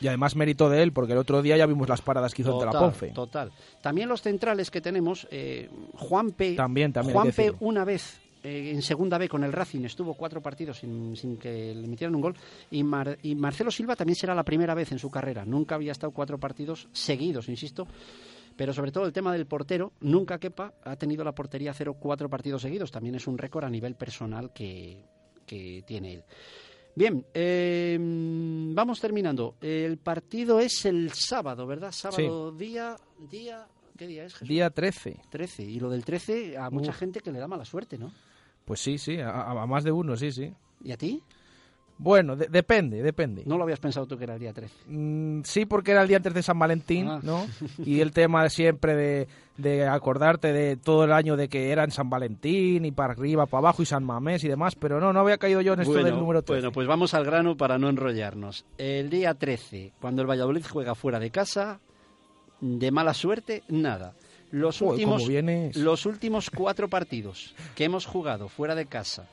Y 0.00 0.06
además 0.06 0.36
mérito 0.36 0.70
de 0.70 0.82
él, 0.82 0.92
porque 0.92 1.12
el 1.12 1.18
otro 1.18 1.42
día 1.42 1.56
ya 1.56 1.66
vimos 1.66 1.88
las 1.88 2.02
paradas 2.02 2.32
que 2.32 2.42
hizo 2.42 2.52
total, 2.52 2.72
la 2.72 2.80
Ponfe. 2.80 3.08
Total. 3.08 3.50
También 3.80 4.08
los 4.08 4.22
centrales 4.22 4.70
que 4.70 4.80
tenemos, 4.80 5.26
eh, 5.30 5.68
Juanpe, 5.94 6.54
también, 6.54 6.92
también 6.92 7.14
Juanpe 7.14 7.52
una 7.60 7.84
vez 7.84 8.20
eh, 8.44 8.70
en 8.72 8.82
segunda 8.82 9.18
B 9.18 9.28
con 9.28 9.42
el 9.42 9.52
Racing 9.52 9.84
estuvo 9.84 10.14
cuatro 10.14 10.40
partidos 10.40 10.78
sin, 10.78 11.36
que 11.38 11.74
le 11.74 11.88
metieran 11.88 12.14
un 12.14 12.20
gol 12.20 12.36
y, 12.70 12.84
y, 13.22 13.34
Marcelo 13.34 13.72
Silva 13.72 13.96
también 13.96 14.14
será 14.14 14.34
la 14.34 14.44
primera 14.44 14.74
vez 14.74 14.92
en 14.92 15.00
su 15.00 15.10
carrera. 15.10 15.44
Nunca 15.44 15.74
había 15.74 15.92
estado 15.92 16.12
cuatro 16.12 16.38
partidos 16.38 16.88
seguidos, 16.92 17.48
insisto. 17.48 17.88
Pero 18.58 18.72
sobre 18.72 18.90
todo 18.90 19.06
el 19.06 19.12
tema 19.12 19.32
del 19.32 19.46
portero, 19.46 19.92
nunca 20.00 20.40
quepa, 20.40 20.74
ha 20.82 20.96
tenido 20.96 21.22
la 21.22 21.32
portería 21.32 21.72
cero 21.72 21.96
cuatro 21.96 22.28
partidos 22.28 22.62
seguidos. 22.62 22.90
También 22.90 23.14
es 23.14 23.28
un 23.28 23.38
récord 23.38 23.64
a 23.64 23.70
nivel 23.70 23.94
personal 23.94 24.52
que, 24.52 25.00
tiene 25.46 26.14
él. 26.14 26.24
Bien, 26.92 27.24
em, 27.32 28.74
vamos 28.74 29.00
terminando. 29.00 29.54
El 29.60 29.98
partido 29.98 30.58
es 30.58 30.84
el 30.86 31.12
sábado, 31.12 31.68
¿verdad? 31.68 31.92
Sábado, 31.92 32.50
día, 32.50 32.96
día, 33.30 33.64
¿qué 33.96 34.08
día 34.08 34.24
es? 34.24 34.40
Día 34.40 34.70
13. 34.70 35.20
13. 35.30 35.62
Y 35.62 35.78
lo 35.78 35.88
del 35.88 36.04
13 36.04 36.58
a 36.58 36.68
mucha 36.68 36.92
gente 36.92 37.20
que 37.20 37.30
le 37.30 37.38
da 37.38 37.46
mala 37.46 37.64
suerte, 37.64 37.96
¿no? 37.96 38.12
Pues 38.64 38.80
sí, 38.80 38.98
sí, 38.98 39.18
a, 39.20 39.54
más 39.66 39.84
de 39.84 39.92
uno, 39.92 40.16
sí, 40.16 40.32
sí. 40.32 40.52
¿Y 40.82 40.90
a 40.90 40.96
ti? 40.96 41.22
Bueno, 41.98 42.36
depende, 42.36 43.02
depende. 43.02 43.42
¿No 43.44 43.58
lo 43.58 43.64
habías 43.64 43.80
pensado 43.80 44.06
tú 44.06 44.16
que 44.16 44.24
era 44.24 44.34
el 44.34 44.40
día 44.40 44.52
13? 44.52 44.74
Mm, 44.86 45.42
sí, 45.42 45.66
porque 45.66 45.90
era 45.90 46.02
el 46.02 46.08
día 46.08 46.18
antes 46.18 46.32
de 46.32 46.42
San 46.42 46.58
Valentín, 46.58 47.08
ah. 47.08 47.20
¿no? 47.22 47.46
Y 47.84 48.00
el 48.00 48.12
tema 48.12 48.48
siempre 48.48 48.94
de, 48.94 49.28
de, 49.56 49.86
acordarte 49.86 50.52
de 50.52 50.76
todo 50.76 51.04
el 51.04 51.12
año 51.12 51.36
de 51.36 51.48
que 51.48 51.72
era 51.72 51.82
en 51.82 51.90
San 51.90 52.08
Valentín 52.08 52.84
y 52.84 52.92
para 52.92 53.14
arriba, 53.14 53.46
para 53.46 53.58
abajo 53.58 53.82
y 53.82 53.86
San 53.86 54.04
Mamés 54.04 54.44
y 54.44 54.48
demás, 54.48 54.76
pero 54.76 55.00
no, 55.00 55.12
no 55.12 55.20
había 55.20 55.38
caído 55.38 55.60
yo 55.60 55.72
en 55.72 55.80
esto 55.80 55.94
del 55.94 56.14
número 56.14 56.42
13. 56.42 56.60
Bueno, 56.60 56.72
pues 56.72 56.86
vamos 56.86 57.14
al 57.14 57.24
grano 57.24 57.56
para 57.56 57.78
no 57.78 57.88
enrollarnos. 57.88 58.64
El 58.78 59.10
día 59.10 59.34
13, 59.34 59.92
cuando 60.00 60.22
el 60.22 60.30
Valladolid 60.30 60.64
juega 60.70 60.94
fuera 60.94 61.18
de 61.18 61.30
casa, 61.30 61.80
de 62.60 62.90
mala 62.92 63.12
suerte, 63.12 63.64
nada. 63.68 64.14
Los, 64.50 64.80
últimos, 64.80 65.28
los 65.74 66.06
últimos 66.06 66.48
cuatro 66.48 66.88
partidos 66.88 67.54
que 67.74 67.84
hemos 67.84 68.06
jugado 68.06 68.48
fuera 68.48 68.74
de 68.74 68.86
casa, 68.86 69.28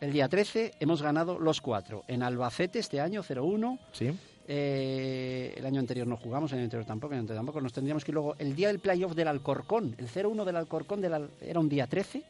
el 0.00 0.12
día 0.12 0.28
13 0.28 0.74
hemos 0.80 1.02
ganado 1.02 1.38
los 1.38 1.60
cuatro. 1.60 2.04
En 2.08 2.22
Albacete 2.22 2.78
este 2.78 3.00
año 3.00 3.22
0-1. 3.22 3.78
Sí. 3.92 4.10
Eh, 4.52 5.54
el 5.56 5.64
año 5.64 5.78
anterior 5.78 6.06
no 6.06 6.16
jugamos, 6.16 6.50
el 6.52 6.58
año 6.58 6.64
anterior 6.64 6.86
tampoco, 6.86 7.12
el 7.12 7.18
año 7.18 7.22
anterior 7.22 7.38
tampoco. 7.38 7.60
Nos 7.60 7.72
tendríamos 7.72 8.04
que 8.04 8.12
luego, 8.12 8.34
el 8.38 8.56
día 8.56 8.68
del 8.68 8.80
playoff 8.80 9.14
del 9.14 9.28
Alcorcón, 9.28 9.94
el 9.98 10.08
0-1 10.08 10.44
del 10.44 10.56
Alcorcón 10.56 11.04
era 11.04 11.60
un 11.60 11.68
día 11.68 11.86
13. 11.86 12.22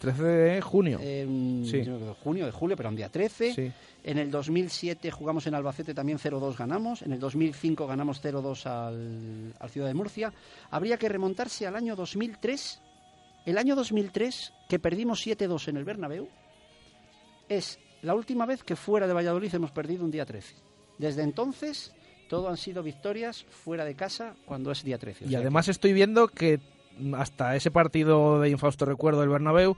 13 0.00 0.22
de 0.22 0.60
junio. 0.60 0.98
sí. 0.98 1.84
Junio, 2.22 2.46
de 2.46 2.52
julio, 2.52 2.76
pero 2.76 2.88
un 2.88 2.96
día 2.96 3.08
13. 3.08 3.54
Sí. 3.54 3.72
En 4.04 4.18
el 4.18 4.30
2007 4.30 5.10
jugamos 5.10 5.46
en 5.48 5.54
Albacete, 5.54 5.94
también 5.94 6.18
0-2 6.18 6.56
ganamos. 6.56 7.02
En 7.02 7.12
el 7.12 7.18
2005 7.18 7.86
ganamos 7.86 8.22
0-2 8.22 8.66
al, 8.66 9.54
al, 9.58 9.70
Ciudad 9.70 9.88
de 9.88 9.94
Murcia. 9.94 10.32
Habría 10.70 10.96
que 10.96 11.08
remontarse 11.08 11.66
al 11.66 11.74
año 11.74 11.96
2003. 11.96 12.80
El 13.46 13.58
año 13.58 13.74
2003, 13.74 14.52
que 14.68 14.78
perdimos 14.78 15.26
7-2 15.26 15.68
en 15.68 15.78
el 15.78 15.84
Bernabéu, 15.84 16.28
es 17.48 17.78
la 18.02 18.14
última 18.14 18.46
vez 18.46 18.62
que 18.62 18.76
fuera 18.76 19.06
de 19.06 19.12
Valladolid 19.12 19.54
hemos 19.54 19.70
perdido 19.70 20.04
un 20.04 20.10
día 20.10 20.24
13. 20.24 20.54
Desde 20.98 21.22
entonces, 21.22 21.92
todo 22.28 22.48
han 22.48 22.56
sido 22.56 22.82
victorias 22.82 23.44
fuera 23.50 23.84
de 23.84 23.94
casa 23.94 24.34
cuando 24.44 24.70
es 24.70 24.82
día 24.84 24.98
13. 24.98 25.26
y 25.26 25.34
además 25.34 25.68
estoy 25.68 25.92
viendo 25.92 26.28
que 26.28 26.60
hasta 27.16 27.54
ese 27.54 27.70
partido 27.70 28.40
de 28.40 28.50
infausto 28.50 28.84
recuerdo 28.84 29.20
del 29.20 29.28
Bernabéu 29.28 29.76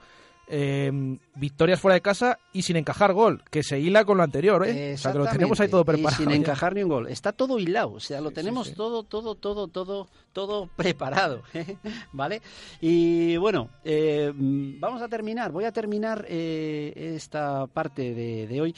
eh, 0.53 1.17
victorias 1.35 1.79
fuera 1.79 1.95
de 1.95 2.01
casa 2.01 2.37
y 2.51 2.63
sin 2.63 2.75
encajar 2.75 3.13
gol, 3.13 3.41
que 3.49 3.63
se 3.63 3.79
hila 3.79 4.03
con 4.03 4.17
lo 4.17 4.23
anterior, 4.23 4.67
¿eh? 4.67 4.95
O 4.95 4.97
sea, 4.97 5.13
que 5.13 5.19
lo 5.19 5.25
tenemos 5.25 5.59
ahí 5.61 5.69
todo 5.69 5.85
preparado. 5.85 6.17
sin 6.17 6.29
encajar 6.31 6.75
ni 6.75 6.83
un 6.83 6.89
gol. 6.89 7.07
Está 7.07 7.31
todo 7.31 7.57
hilado, 7.57 7.93
o 7.93 7.99
sea, 8.01 8.19
lo 8.19 8.31
tenemos 8.31 8.73
todo, 8.73 9.03
todo, 9.03 9.35
todo, 9.35 9.69
todo, 9.69 10.09
todo 10.33 10.69
preparado, 10.75 11.43
¿eh? 11.53 11.77
¿vale? 12.11 12.41
Y 12.81 13.37
bueno, 13.37 13.69
eh, 13.85 14.33
vamos 14.35 15.01
a 15.01 15.07
terminar, 15.07 15.53
voy 15.53 15.63
a 15.63 15.71
terminar 15.71 16.25
eh, 16.27 17.13
esta 17.15 17.67
parte 17.67 18.13
de, 18.13 18.47
de 18.47 18.61
hoy. 18.61 18.75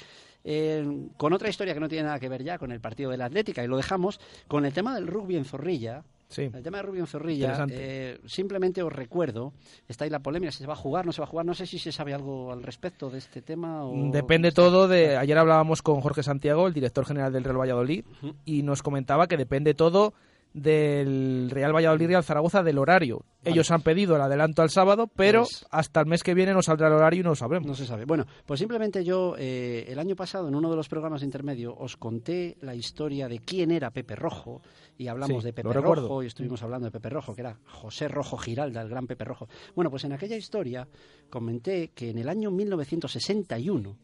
con 1.17 1.33
otra 1.33 1.49
historia 1.49 1.73
que 1.73 1.79
no 1.79 1.89
tiene 1.89 2.03
nada 2.03 2.19
que 2.19 2.29
ver 2.29 2.43
ya 2.43 2.59
con 2.59 2.71
el 2.71 2.81
partido 2.81 3.09
de 3.09 3.17
la 3.17 3.25
Atlética 3.25 3.63
y 3.63 3.67
lo 3.67 3.77
dejamos 3.77 4.19
con 4.47 4.63
el 4.65 4.73
tema 4.73 4.93
del 4.93 5.07
rugby 5.07 5.37
en 5.37 5.45
Zorrilla, 5.45 6.03
el 6.37 6.63
tema 6.63 6.77
de 6.77 6.83
Rubio 6.83 7.05
Zorrilla, 7.05 7.65
eh, 7.69 8.19
simplemente 8.25 8.81
os 8.83 8.91
recuerdo, 8.91 9.53
está 9.87 10.05
ahí 10.05 10.09
la 10.09 10.19
polémica, 10.19 10.51
si 10.51 10.59
se 10.59 10.67
va 10.67 10.73
a 10.73 10.77
jugar, 10.77 11.05
no 11.05 11.11
se 11.11 11.21
va 11.21 11.25
a 11.25 11.29
jugar, 11.29 11.45
no 11.45 11.53
sé 11.53 11.65
si 11.65 11.79
se 11.79 11.91
sabe 11.91 12.13
algo 12.13 12.51
al 12.51 12.63
respecto 12.63 13.09
de 13.09 13.19
este 13.19 13.41
tema. 13.41 13.85
O... 13.85 14.11
Depende 14.11 14.51
todo 14.51 14.87
de... 14.87 15.17
Ayer 15.17 15.37
hablábamos 15.37 15.81
con 15.81 16.01
Jorge 16.01 16.23
Santiago, 16.23 16.67
el 16.67 16.73
director 16.73 17.05
general 17.05 17.33
del 17.33 17.43
Real 17.43 17.59
Valladolid, 17.59 18.05
y 18.45 18.63
nos 18.63 18.81
comentaba 18.81 19.27
que 19.27 19.37
depende 19.37 19.73
todo 19.73 20.13
del 20.53 21.49
Real 21.49 21.75
Valladolid 21.75 22.09
y 22.09 22.13
al 22.13 22.23
Zaragoza 22.23 22.61
del 22.61 22.77
horario. 22.77 23.25
Ellos 23.43 23.71
han 23.71 23.81
pedido 23.81 24.15
el 24.15 24.21
adelanto 24.21 24.61
al 24.61 24.69
sábado, 24.69 25.07
pero 25.07 25.41
pues 25.41 25.65
hasta 25.69 25.99
el 25.99 26.05
mes 26.05 26.23
que 26.23 26.33
viene 26.33 26.53
no 26.53 26.61
saldrá 26.61 26.87
el 26.87 26.93
horario 26.93 27.21
y 27.21 27.23
no 27.23 27.31
lo 27.31 27.35
sabremos. 27.35 27.67
No 27.67 27.75
se 27.75 27.85
sabe. 27.85 28.05
Bueno, 28.05 28.25
pues 28.45 28.59
simplemente 28.59 29.03
yo 29.03 29.35
eh, 29.37 29.85
el 29.89 29.99
año 29.99 30.15
pasado 30.15 30.47
en 30.47 30.55
uno 30.55 30.69
de 30.69 30.75
los 30.75 30.87
programas 30.87 31.21
de 31.21 31.25
intermedio 31.25 31.75
os 31.75 31.97
conté 31.97 32.55
la 32.61 32.75
historia 32.75 33.27
de 33.27 33.39
quién 33.39 33.71
era 33.71 33.91
Pepe 33.91 34.15
Rojo 34.15 34.61
y 34.97 35.07
hablamos 35.07 35.43
de 35.43 35.53
Pepe 35.53 35.73
Rojo 35.73 36.23
y 36.23 36.27
estuvimos 36.27 36.61
hablando 36.63 36.85
de 36.85 36.91
Pepe 36.91 37.09
Rojo, 37.09 37.33
que 37.33 37.41
era 37.41 37.57
José 37.65 38.07
Rojo 38.07 38.37
Giralda, 38.37 38.81
el 38.81 38.89
gran 38.89 39.07
Pepe 39.07 39.25
Rojo. 39.25 39.49
Bueno, 39.75 39.89
pues 39.89 40.03
en 40.05 40.13
aquella 40.13 40.37
historia 40.37 40.87
comenté 41.29 41.89
que 41.89 42.11
en 42.11 42.19
el 42.19 42.29
año 42.29 42.51
1961 42.51 43.97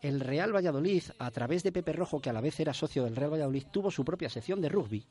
el 0.00 0.20
Real 0.20 0.54
Valladolid, 0.54 1.02
a 1.18 1.30
través 1.30 1.62
de 1.62 1.72
Pepe 1.72 1.92
Rojo, 1.92 2.20
que 2.20 2.30
a 2.30 2.32
la 2.32 2.40
vez 2.40 2.58
era 2.58 2.72
socio 2.72 3.04
del 3.04 3.14
Real 3.14 3.32
Valladolid, 3.32 3.64
tuvo 3.70 3.90
su 3.90 4.04
propia 4.04 4.28
sección 4.28 4.60
de 4.60 4.68
rugby 4.68 5.06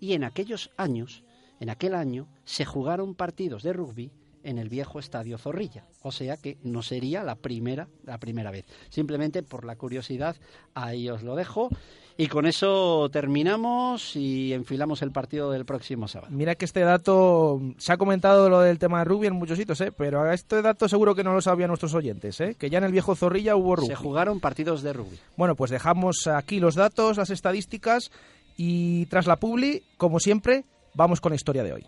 y 0.00 0.12
en 0.12 0.24
aquellos 0.24 0.70
años, 0.76 1.22
en 1.60 1.70
aquel 1.70 1.94
año, 1.94 2.28
se 2.44 2.64
jugaron 2.64 3.14
partidos 3.14 3.62
de 3.62 3.72
rugby 3.72 4.10
en 4.46 4.58
el 4.58 4.68
viejo 4.68 5.00
estadio 5.00 5.38
Zorrilla. 5.38 5.84
O 6.02 6.12
sea 6.12 6.36
que 6.36 6.56
no 6.62 6.82
sería 6.82 7.24
la 7.24 7.34
primera, 7.34 7.88
la 8.04 8.18
primera 8.18 8.52
vez. 8.52 8.64
Simplemente 8.90 9.42
por 9.42 9.64
la 9.64 9.74
curiosidad, 9.74 10.36
ahí 10.72 11.08
os 11.10 11.22
lo 11.22 11.34
dejo. 11.34 11.68
Y 12.16 12.28
con 12.28 12.46
eso 12.46 13.10
terminamos 13.10 14.16
y 14.16 14.54
enfilamos 14.54 15.02
el 15.02 15.10
partido 15.10 15.50
del 15.50 15.66
próximo 15.66 16.08
sábado. 16.08 16.32
Mira 16.32 16.54
que 16.54 16.64
este 16.64 16.80
dato, 16.80 17.60
se 17.76 17.92
ha 17.92 17.98
comentado 17.98 18.48
lo 18.48 18.60
del 18.60 18.78
tema 18.78 19.00
de 19.00 19.04
rugby 19.04 19.26
en 19.26 19.34
muchos 19.34 19.58
sitios, 19.58 19.80
¿eh? 19.82 19.92
pero 19.92 20.30
este 20.32 20.62
dato 20.62 20.88
seguro 20.88 21.14
que 21.14 21.24
no 21.24 21.34
lo 21.34 21.42
sabían 21.42 21.68
nuestros 21.68 21.92
oyentes, 21.92 22.40
¿eh? 22.40 22.54
que 22.58 22.70
ya 22.70 22.78
en 22.78 22.84
el 22.84 22.92
viejo 22.92 23.16
Zorrilla 23.16 23.56
hubo 23.56 23.76
rugby. 23.76 23.88
Se 23.88 23.96
jugaron 23.96 24.40
partidos 24.40 24.82
de 24.82 24.94
rugby. 24.94 25.18
Bueno, 25.36 25.56
pues 25.56 25.70
dejamos 25.70 26.26
aquí 26.26 26.58
los 26.58 26.74
datos, 26.74 27.18
las 27.18 27.28
estadísticas 27.28 28.10
y 28.56 29.06
tras 29.06 29.26
la 29.26 29.36
publi, 29.36 29.82
como 29.96 30.20
siempre, 30.20 30.64
vamos 30.94 31.20
con 31.20 31.30
la 31.30 31.36
historia 31.36 31.62
de 31.62 31.72
hoy. 31.72 31.86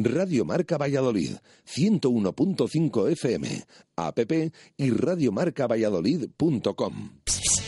Radio 0.00 0.44
Marca 0.44 0.78
Valladolid, 0.78 1.32
101.5 1.66 3.10
FM, 3.10 3.64
app 3.96 4.20
y 4.76 4.90
radiomarcavalladolid.com. 4.90 7.10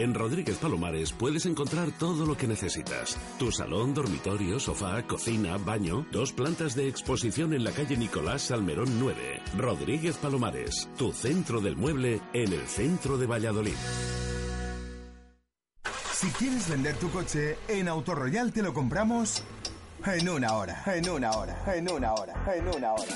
En 0.00 0.14
Rodríguez 0.14 0.56
Palomares 0.56 1.12
puedes 1.12 1.44
encontrar 1.44 1.90
todo 1.92 2.24
lo 2.24 2.34
que 2.34 2.46
necesitas. 2.46 3.18
Tu 3.38 3.52
salón, 3.52 3.92
dormitorio, 3.92 4.58
sofá, 4.58 5.02
cocina, 5.02 5.58
baño, 5.58 6.06
dos 6.10 6.32
plantas 6.32 6.74
de 6.74 6.88
exposición 6.88 7.52
en 7.52 7.64
la 7.64 7.70
calle 7.70 7.98
Nicolás 7.98 8.40
Salmerón 8.40 8.98
9. 8.98 9.42
Rodríguez 9.58 10.16
Palomares, 10.16 10.88
tu 10.96 11.12
centro 11.12 11.60
del 11.60 11.76
mueble 11.76 12.22
en 12.32 12.50
el 12.50 12.66
centro 12.66 13.18
de 13.18 13.26
Valladolid. 13.26 13.74
Si 16.14 16.28
quieres 16.28 16.66
vender 16.70 16.96
tu 16.96 17.10
coche, 17.10 17.58
en 17.68 17.86
Autoroyal 17.86 18.54
te 18.54 18.62
lo 18.62 18.72
compramos 18.72 19.42
en 20.06 20.30
una 20.30 20.54
hora, 20.54 20.82
en 20.96 21.10
una 21.10 21.30
hora, 21.32 21.74
en 21.76 21.90
una 21.90 22.14
hora, 22.14 22.54
en 22.56 22.68
una 22.74 22.92
hora. 22.94 23.14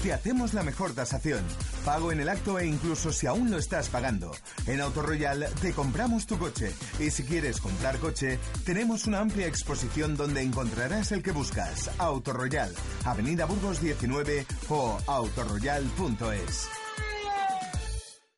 Te 0.00 0.12
hacemos 0.12 0.54
la 0.54 0.62
mejor 0.62 0.92
tasación, 0.94 1.44
pago 1.86 2.10
en 2.10 2.18
el 2.18 2.28
acto 2.28 2.58
e 2.58 2.66
incluso 2.66 3.12
si 3.12 3.28
aún 3.28 3.48
lo 3.48 3.58
estás 3.58 3.88
pagando. 3.88 4.32
En 4.66 4.80
Autoroyal 4.80 5.46
te 5.62 5.72
compramos 5.72 6.26
tu 6.26 6.36
coche 6.36 6.72
y 6.98 7.12
si 7.12 7.22
quieres 7.22 7.60
comprar 7.60 7.98
coche, 7.98 8.40
tenemos 8.64 9.06
una 9.06 9.20
amplia 9.20 9.46
exposición 9.46 10.16
donde 10.16 10.42
encontrarás 10.42 11.12
el 11.12 11.22
que 11.22 11.30
buscas. 11.30 11.88
Autoroyal, 11.98 12.74
Avenida 13.04 13.44
Burgos 13.44 13.80
19 13.80 14.46
o 14.68 14.98
autoroyal.es. 15.06 16.66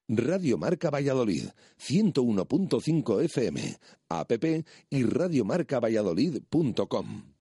Radio 0.09 0.59
Marca 0.59 0.91
Valladolid, 0.91 1.49
101.5 1.79 3.25
FM, 3.25 3.79
app 4.11 4.33
y 4.91 5.05
radiomarcavalladolid.com. 5.05 7.38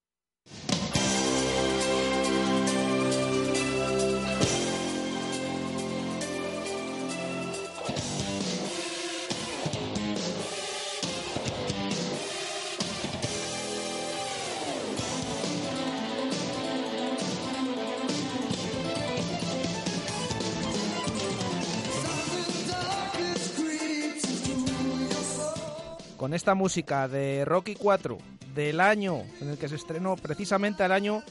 con 26.28 26.34
esta 26.34 26.56
música 26.56 27.08
de 27.08 27.46
Rocky 27.46 27.76
4 27.76 28.18
del 28.54 28.82
año 28.82 29.24
en 29.40 29.48
el 29.48 29.58
que 29.58 29.70
se 29.70 29.76
estrenó 29.76 30.18
precisamente 30.18 30.84
al 30.84 30.92
año 30.92 31.24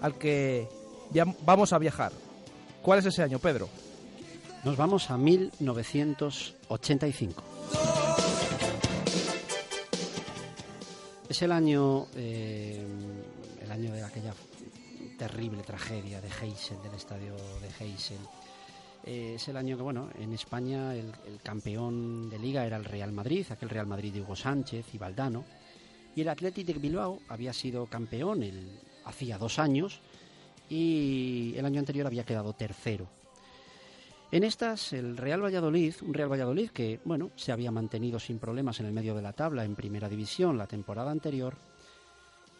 al 0.00 0.16
que 0.16 0.68
ya 1.10 1.24
vamos 1.44 1.72
a 1.72 1.78
viajar. 1.78 2.12
¿Cuál 2.80 3.00
es 3.00 3.06
ese 3.06 3.24
año, 3.24 3.40
Pedro? 3.40 3.68
Nos 4.62 4.76
vamos 4.76 5.10
a 5.10 5.18
1985. 5.18 7.42
Es 11.28 11.42
el 11.42 11.50
año, 11.50 12.06
eh, 12.14 12.86
el 13.60 13.72
año 13.72 13.92
de 13.92 14.04
aquella 14.04 14.34
terrible 15.18 15.64
tragedia 15.64 16.20
de 16.20 16.28
Heysel, 16.28 16.80
del 16.84 16.94
estadio 16.94 17.34
de 17.34 17.70
Heysel 17.80 18.20
eh, 19.04 19.34
es 19.36 19.48
el 19.48 19.56
año 19.56 19.76
que, 19.76 19.82
bueno, 19.82 20.10
en 20.18 20.32
España 20.32 20.94
el, 20.94 21.12
campeón 21.42 22.28
de 22.28 22.38
liga 22.38 22.66
era 22.66 22.76
el 22.76 22.84
Real 22.84 23.12
Madrid, 23.12 23.46
aquel 23.50 23.70
Real 23.70 23.86
Madrid 23.86 24.12
de 24.12 24.20
Hugo 24.20 24.36
Sánchez 24.36 24.86
y 24.94 24.98
Valdano, 24.98 25.44
y 26.14 26.20
el 26.20 26.28
Athletic 26.28 26.66
de 26.66 26.74
Bilbao 26.74 27.20
había 27.28 27.52
sido 27.52 27.86
campeón 27.86 28.42
el, 28.42 28.80
hacía 29.04 29.38
dos 29.38 29.58
años 29.58 30.00
y 30.68 31.54
el 31.56 31.64
año 31.64 31.80
anterior 31.80 32.06
había 32.06 32.24
quedado 32.24 32.52
tercero. 32.52 33.08
En 34.30 34.44
estas, 34.44 34.92
el 34.92 35.16
Real 35.16 35.42
Valladolid, 35.42 35.94
un 36.02 36.12
Real 36.12 36.30
Valladolid 36.30 36.70
que, 36.70 37.00
bueno, 37.04 37.30
se 37.36 37.52
había 37.52 37.70
mantenido 37.70 38.18
sin 38.18 38.38
problemas 38.38 38.78
en 38.80 38.86
el 38.86 38.92
medio 38.92 39.14
de 39.14 39.22
la 39.22 39.32
tabla 39.32 39.64
en 39.64 39.74
primera 39.74 40.08
división 40.08 40.58
la 40.58 40.66
temporada 40.66 41.10
anterior, 41.10 41.56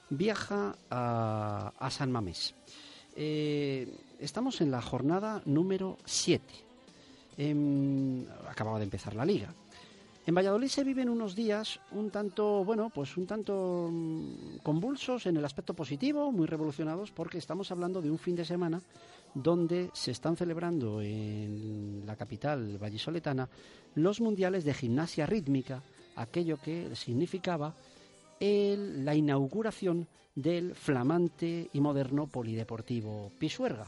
viaja 0.08 0.76
a 0.88 1.90
San 1.90 2.10
Mamés. 2.10 2.54
Eh, 3.20 3.88
estamos 4.20 4.60
en 4.60 4.70
la 4.70 4.80
jornada 4.80 5.42
número 5.44 5.98
7. 6.04 6.40
acababa 8.48 8.78
de 8.78 8.84
empezar 8.84 9.16
la 9.16 9.24
liga. 9.24 9.52
En 10.24 10.36
Valladolid 10.36 10.68
se 10.68 10.84
viven 10.84 11.08
unos 11.08 11.34
días 11.34 11.80
un 11.90 12.10
tanto, 12.10 12.64
bueno, 12.64 12.90
pues 12.90 13.16
un 13.16 13.26
tanto 13.26 13.88
mm, 13.90 14.58
convulsos 14.62 15.26
en 15.26 15.36
el 15.36 15.44
aspecto 15.44 15.74
positivo, 15.74 16.30
muy 16.30 16.46
revolucionados, 16.46 17.10
porque 17.10 17.38
estamos 17.38 17.72
hablando 17.72 18.00
de 18.00 18.08
un 18.08 18.18
fin 18.18 18.36
de 18.36 18.44
semana 18.44 18.80
donde 19.34 19.90
se 19.94 20.12
están 20.12 20.36
celebrando 20.36 21.02
en 21.02 22.04
la 22.06 22.14
capital 22.14 22.78
vallisoletana 22.78 23.48
los 23.96 24.20
mundiales 24.20 24.62
de 24.62 24.74
gimnasia 24.74 25.26
rítmica, 25.26 25.82
aquello 26.14 26.56
que 26.62 26.94
significaba 26.94 27.74
la 28.40 29.14
inauguración 29.14 30.08
del 30.34 30.74
flamante 30.74 31.68
y 31.72 31.80
moderno 31.80 32.28
polideportivo 32.28 33.32
Pisuerga. 33.38 33.86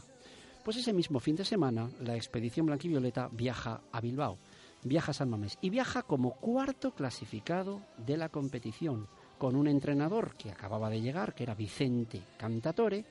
Pues 0.65 0.77
ese 0.77 0.91
mismo 0.93 1.19
fin 1.19 1.35
de 1.35 1.45
semana, 1.45 1.89
la 2.01 2.15
expedición 2.15 2.65
blanquivioleta 2.65 3.29
viaja 3.31 3.81
a 3.91 4.01
Bilbao, 4.01 4.37
viaja 4.83 5.11
a 5.11 5.13
San 5.13 5.29
Mamés 5.29 5.57
y 5.61 5.69
viaja 5.69 6.03
como 6.03 6.35
cuarto 6.35 6.91
clasificado 6.91 7.81
de 7.97 8.17
la 8.17 8.29
competición, 8.29 9.07
con 9.37 9.55
un 9.55 9.67
entrenador 9.67 10.35
que 10.35 10.51
acababa 10.51 10.89
de 10.89 11.01
llegar, 11.01 11.33
que 11.33 11.43
era 11.43 11.55
Vicente 11.55 12.21
Cantatore, 12.37 13.05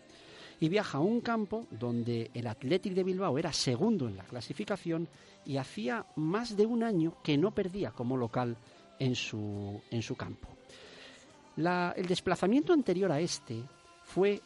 y 0.61 0.69
viaja 0.69 0.99
a 0.99 1.01
un 1.01 1.23
campo 1.23 1.67
donde 1.71 2.31
el 2.35 2.47
Athletic 2.47 2.93
de 2.93 3.05
Bilbao 3.05 3.39
era 3.39 3.53
segundo 3.53 4.07
en 4.07 4.19
la 4.19 4.25
clasificación 4.25 5.09
y 5.47 5.57
hacía 5.57 6.05
más 6.17 6.57
de 6.57 6.67
un 6.67 6.85
año 6.85 7.17
que 7.25 7.39
no 7.39 7.53
perdía 7.53 7.93
como 7.93 8.19
local 8.19 8.59
en 8.99 9.15
su, 9.15 9.81
en 9.91 10.03
su 10.03 10.15
campo 10.15 10.51
el 11.67 12.07
desplazamiento 12.07 12.73
anterior 12.73 13.13
a 13.13 13.21
este 13.21 13.63
fue 14.05 14.41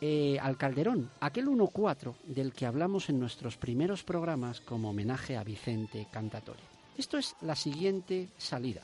eh, 0.00 0.38
al 0.40 0.56
Calderón, 0.56 1.10
aquel 1.20 1.46
1-4 1.46 2.14
del 2.24 2.52
que 2.52 2.66
hablamos 2.66 3.08
en 3.08 3.18
nuestros 3.18 3.56
primeros 3.56 4.02
programas 4.02 4.60
como 4.60 4.90
homenaje 4.90 5.36
a 5.36 5.44
Vicente 5.44 6.08
Cantatore. 6.10 6.60
Esto 6.98 7.16
es 7.18 7.34
la 7.42 7.54
siguiente 7.54 8.28
salida. 8.36 8.82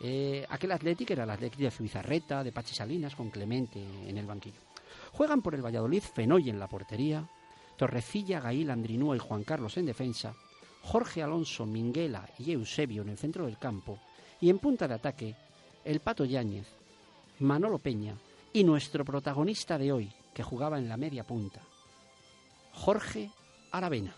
Eh, 0.00 0.46
aquel 0.48 0.72
Atlético 0.72 1.12
era 1.12 1.24
el 1.24 1.30
Atlético 1.30 1.64
de 1.64 1.70
Zubizarreta, 1.70 2.44
de 2.44 2.52
Pachi 2.52 2.74
Salinas, 2.74 3.14
con 3.14 3.30
Clemente 3.30 3.82
en 4.06 4.16
el 4.16 4.26
banquillo. 4.26 4.60
Juegan 5.12 5.42
por 5.42 5.54
el 5.54 5.64
Valladolid 5.64 6.02
Fenoy 6.02 6.48
en 6.48 6.58
la 6.58 6.68
portería, 6.68 7.28
Torrecilla, 7.76 8.40
Gail, 8.40 8.70
Andrinúa 8.70 9.16
y 9.16 9.20
Juan 9.20 9.44
Carlos 9.44 9.76
en 9.76 9.86
defensa, 9.86 10.34
Jorge 10.82 11.22
Alonso, 11.22 11.66
Minguela 11.66 12.28
y 12.38 12.52
Eusebio 12.52 13.02
en 13.02 13.10
el 13.10 13.18
centro 13.18 13.46
del 13.46 13.58
campo, 13.58 13.98
y 14.40 14.50
en 14.50 14.58
punta 14.58 14.86
de 14.86 14.94
ataque 14.94 15.34
el 15.84 16.00
Pato 16.00 16.24
Yáñez, 16.24 16.66
Manolo 17.40 17.78
Peña 17.78 18.14
y 18.52 18.64
nuestro 18.64 19.04
protagonista 19.04 19.78
de 19.78 19.92
hoy, 19.92 20.12
que 20.34 20.42
jugaba 20.42 20.78
en 20.78 20.88
la 20.88 20.96
media 20.96 21.24
punta, 21.24 21.60
Jorge 22.72 23.30
Aravena. 23.72 24.14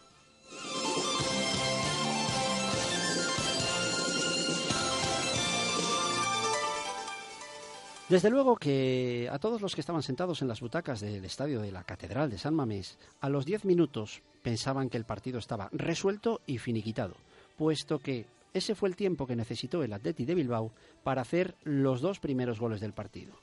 Desde 8.10 8.28
luego 8.28 8.56
que 8.56 9.28
a 9.30 9.38
todos 9.38 9.62
los 9.62 9.72
que 9.72 9.80
estaban 9.80 10.02
sentados 10.02 10.42
en 10.42 10.48
las 10.48 10.60
butacas 10.60 10.98
del 10.98 11.24
estadio 11.24 11.60
de 11.60 11.70
la 11.70 11.84
Catedral 11.84 12.28
de 12.28 12.38
San 12.38 12.56
Mamés, 12.56 12.98
a 13.20 13.28
los 13.28 13.46
diez 13.46 13.64
minutos 13.64 14.20
pensaban 14.42 14.90
que 14.90 14.96
el 14.96 15.04
partido 15.04 15.38
estaba 15.38 15.68
resuelto 15.70 16.40
y 16.44 16.58
finiquitado, 16.58 17.14
puesto 17.56 18.00
que 18.00 18.26
ese 18.52 18.74
fue 18.74 18.88
el 18.88 18.96
tiempo 18.96 19.26
que 19.26 19.36
necesitó 19.36 19.82
el 19.82 19.92
Atleti 19.92 20.24
de 20.24 20.34
Bilbao 20.34 20.72
para 21.02 21.22
hacer 21.22 21.56
los 21.64 22.00
dos 22.00 22.20
primeros 22.20 22.58
goles 22.58 22.80
del 22.80 22.92
partido. 22.92 23.34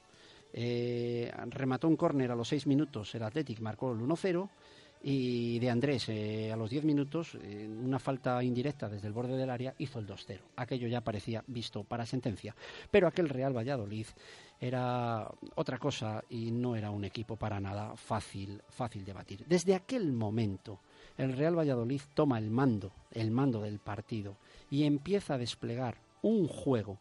Eh, 0.54 1.32
remató 1.50 1.88
un 1.88 1.98
córner 1.98 2.32
a 2.32 2.36
los 2.36 2.48
seis 2.48 2.68
minutos, 2.68 3.14
el 3.16 3.24
Athletic 3.24 3.60
marcó 3.60 3.92
el 3.92 4.00
1-0 4.00 4.50
y 5.04 5.60
de 5.60 5.70
Andrés 5.70 6.10
eh, 6.10 6.52
a 6.52 6.56
los 6.56 6.70
diez 6.70 6.84
minutos, 6.84 7.36
una 7.36 8.00
falta 8.00 8.44
indirecta 8.44 8.90
desde 8.90 9.08
el 9.08 9.14
borde 9.14 9.38
del 9.38 9.50
área, 9.50 9.76
hizo 9.78 10.00
el 10.00 10.08
2-0. 10.08 10.40
Aquello 10.56 10.88
ya 10.88 11.02
parecía 11.02 11.44
visto 11.48 11.84
para 11.84 12.06
sentencia. 12.06 12.56
Pero 12.90 13.08
aquel 13.08 13.30
Real 13.30 13.56
Valladolid 13.56 14.08
era 14.60 15.30
otra 15.56 15.78
cosa 15.78 16.24
y 16.30 16.52
no 16.52 16.76
era 16.76 16.90
un 16.90 17.06
equipo 17.06 17.36
para 17.36 17.60
nada 17.60 17.96
fácil, 17.96 18.62
fácil 18.70 19.06
de 19.06 19.14
batir. 19.14 19.46
Desde 19.46 19.76
aquel 19.76 20.12
momento, 20.12 20.80
el 21.18 21.34
Real 21.34 21.58
Valladolid 21.58 22.02
toma 22.14 22.38
el 22.38 22.50
mando, 22.50 22.92
el 23.12 23.32
mando 23.32 23.62
del 23.62 23.80
partido 23.80 24.38
y 24.70 24.84
empieza 24.84 25.36
a 25.36 25.38
desplegar 25.38 25.98
un 26.22 26.48
juego 26.48 27.00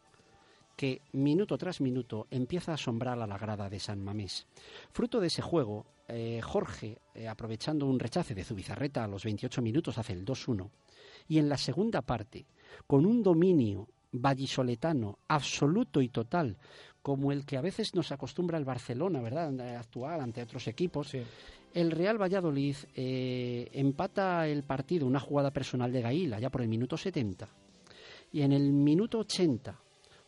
que 0.77 1.01
minuto 1.13 1.57
tras 1.57 1.81
minuto 1.81 2.27
empieza 2.31 2.73
a 2.73 2.75
asombrar 2.75 3.19
a 3.19 3.27
la 3.27 3.39
grada 3.39 3.71
de 3.71 3.81
San 3.81 4.03
Mamés. 4.05 4.47
Fruto 4.93 5.21
de 5.21 5.29
ese 5.29 5.43
juego, 5.43 5.87
eh, 6.07 6.41
Jorge, 6.43 6.99
eh, 7.15 7.27
aprovechando 7.27 7.87
un 7.87 7.99
rechace 7.99 8.35
de 8.35 8.45
Zubizarreta 8.45 9.03
a 9.03 9.09
los 9.09 9.25
28 9.25 9.63
minutos, 9.63 9.97
hace 9.97 10.13
el 10.13 10.25
2-1. 10.25 10.71
Y 11.29 11.39
en 11.39 11.49
la 11.49 11.57
segunda 11.57 12.03
parte, 12.03 12.47
con 12.87 13.07
un 13.07 13.23
dominio 13.23 13.89
vallisoletano 14.13 15.19
absoluto 15.29 16.01
y 16.03 16.09
total, 16.09 16.57
como 17.03 17.33
el 17.33 17.47
que 17.47 17.57
a 17.57 17.63
veces 17.63 17.95
nos 17.95 18.13
acostumbra 18.13 18.59
el 18.59 18.65
Barcelona, 18.65 19.21
¿verdad?, 19.21 19.59
a 19.61 19.81
actuar 19.81 20.21
ante 20.21 20.43
otros 20.43 20.67
equipos. 20.69 21.13
El 21.77 21.91
Real 21.91 22.17
Valladolid 22.17 22.75
eh, 22.95 23.69
empata 23.75 24.49
el 24.49 24.63
partido, 24.63 25.07
una 25.07 25.21
jugada 25.21 25.51
personal 25.51 25.93
de 25.93 26.01
Gaila, 26.01 26.41
ya 26.41 26.49
por 26.49 26.63
el 26.63 26.69
minuto 26.69 26.97
70. 26.97 27.47
Y 28.33 28.41
en 28.41 28.53
el 28.55 28.73
minuto 28.73 29.19
80, 29.19 29.79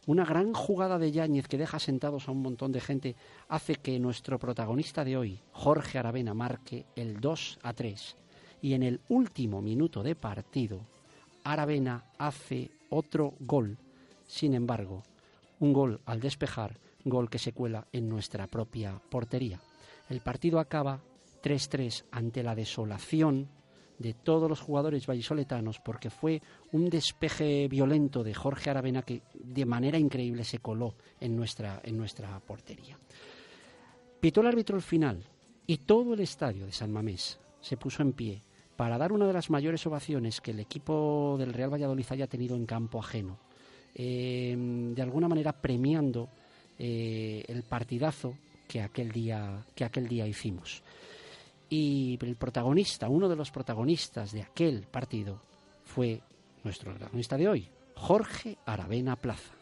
una 0.09 0.27
gran 0.27 0.53
jugada 0.53 0.99
de 0.99 1.11
Yáñez 1.11 1.49
que 1.49 1.57
deja 1.57 1.79
sentados 1.79 2.29
a 2.29 2.33
un 2.33 2.43
montón 2.43 2.71
de 2.71 2.83
gente 2.83 3.17
hace 3.49 3.77
que 3.77 3.99
nuestro 3.99 4.39
protagonista 4.39 5.07
de 5.07 5.17
hoy, 5.17 5.41
Jorge 5.53 5.97
Aravena, 5.97 6.35
marque 6.35 6.85
el 6.95 7.19
2 7.19 7.61
a 7.63 7.73
3. 7.73 8.17
Y 8.61 8.75
en 8.75 8.83
el 8.83 9.01
último 9.09 9.63
minuto 9.63 10.03
de 10.03 10.17
partido, 10.17 10.83
Aravena 11.45 12.05
hace 12.19 12.71
otro 12.91 13.33
gol. 13.41 13.79
Sin 14.27 14.53
embargo, 14.53 15.03
un 15.61 15.73
gol 15.73 16.03
al 16.05 16.21
despejar, 16.21 16.77
gol 17.07 17.31
que 17.31 17.39
se 17.39 17.55
cuela 17.55 17.87
en 17.91 18.07
nuestra 18.07 18.49
propia 18.49 19.01
portería. 19.09 19.63
El 20.11 20.21
partido 20.21 20.61
acaba 20.61 21.01
3-3 21.43 22.05
ante 22.11 22.43
la 22.43 22.55
desolación 22.55 23.49
de 23.99 24.15
todos 24.15 24.49
los 24.49 24.61
jugadores 24.61 25.07
vallisoletanos 25.07 25.81
porque 25.81 26.11
fue 26.11 26.41
un 26.73 26.89
despeje 26.89 27.67
violento 27.69 28.23
de 28.23 28.35
Jorge 28.35 28.71
Aravena 28.71 29.03
que 29.03 29.23
de 29.35 29.67
manera 29.67 29.99
increíble 29.99 30.45
se 30.45 30.61
coló 30.61 30.95
en 31.21 31.37
nuestra, 31.37 31.81
en 31.83 31.97
nuestra 31.97 32.39
portería. 32.41 32.97
Pitó 34.21 34.41
el 34.41 34.47
árbitro 34.49 34.77
el 34.77 34.83
final 34.83 35.25
y 35.67 35.79
todo 35.79 36.15
el 36.15 36.21
estadio 36.21 36.67
de 36.67 36.73
San 36.73 36.93
Mamés 36.93 37.39
se 37.61 37.77
puso 37.77 38.03
en 38.03 38.13
pie 38.13 38.41
para 38.77 38.97
dar 38.97 39.13
una 39.13 39.27
de 39.27 39.33
las 39.33 39.51
mayores 39.51 39.85
ovaciones 39.87 40.41
que 40.41 40.53
el 40.53 40.61
equipo 40.61 41.37
del 41.39 41.53
Real 41.53 41.73
Valladolid 41.73 42.07
haya 42.11 42.29
tenido 42.29 42.55
en 42.55 42.65
campo 42.65 43.01
ajeno, 43.01 43.39
em, 43.95 44.95
de 44.95 45.03
alguna 45.03 45.27
manera 45.27 45.53
premiando 45.53 46.29
eh, 46.79 47.45
el 47.49 47.65
partidazo 47.65 48.35
que 48.69 48.81
aquel 48.81 49.11
día, 49.11 49.65
que 49.75 49.85
aquel 49.85 50.07
día 50.07 50.29
hicimos. 50.29 50.85
Y 51.71 52.19
el 52.23 52.37
protagonista, 52.37 53.09
uno 53.09 53.29
de 53.29 53.37
los 53.37 53.51
protagonistas 53.51 54.33
de 54.33 54.43
aquel 54.43 54.87
partido, 54.87 55.41
fue 55.85 56.21
nuestro 56.65 56.93
protagonista 56.93 57.37
de 57.37 57.49
hoy, 57.49 57.69
Jorge 57.95 58.59
Aravena 58.65 59.17
Plaza. 59.17 59.53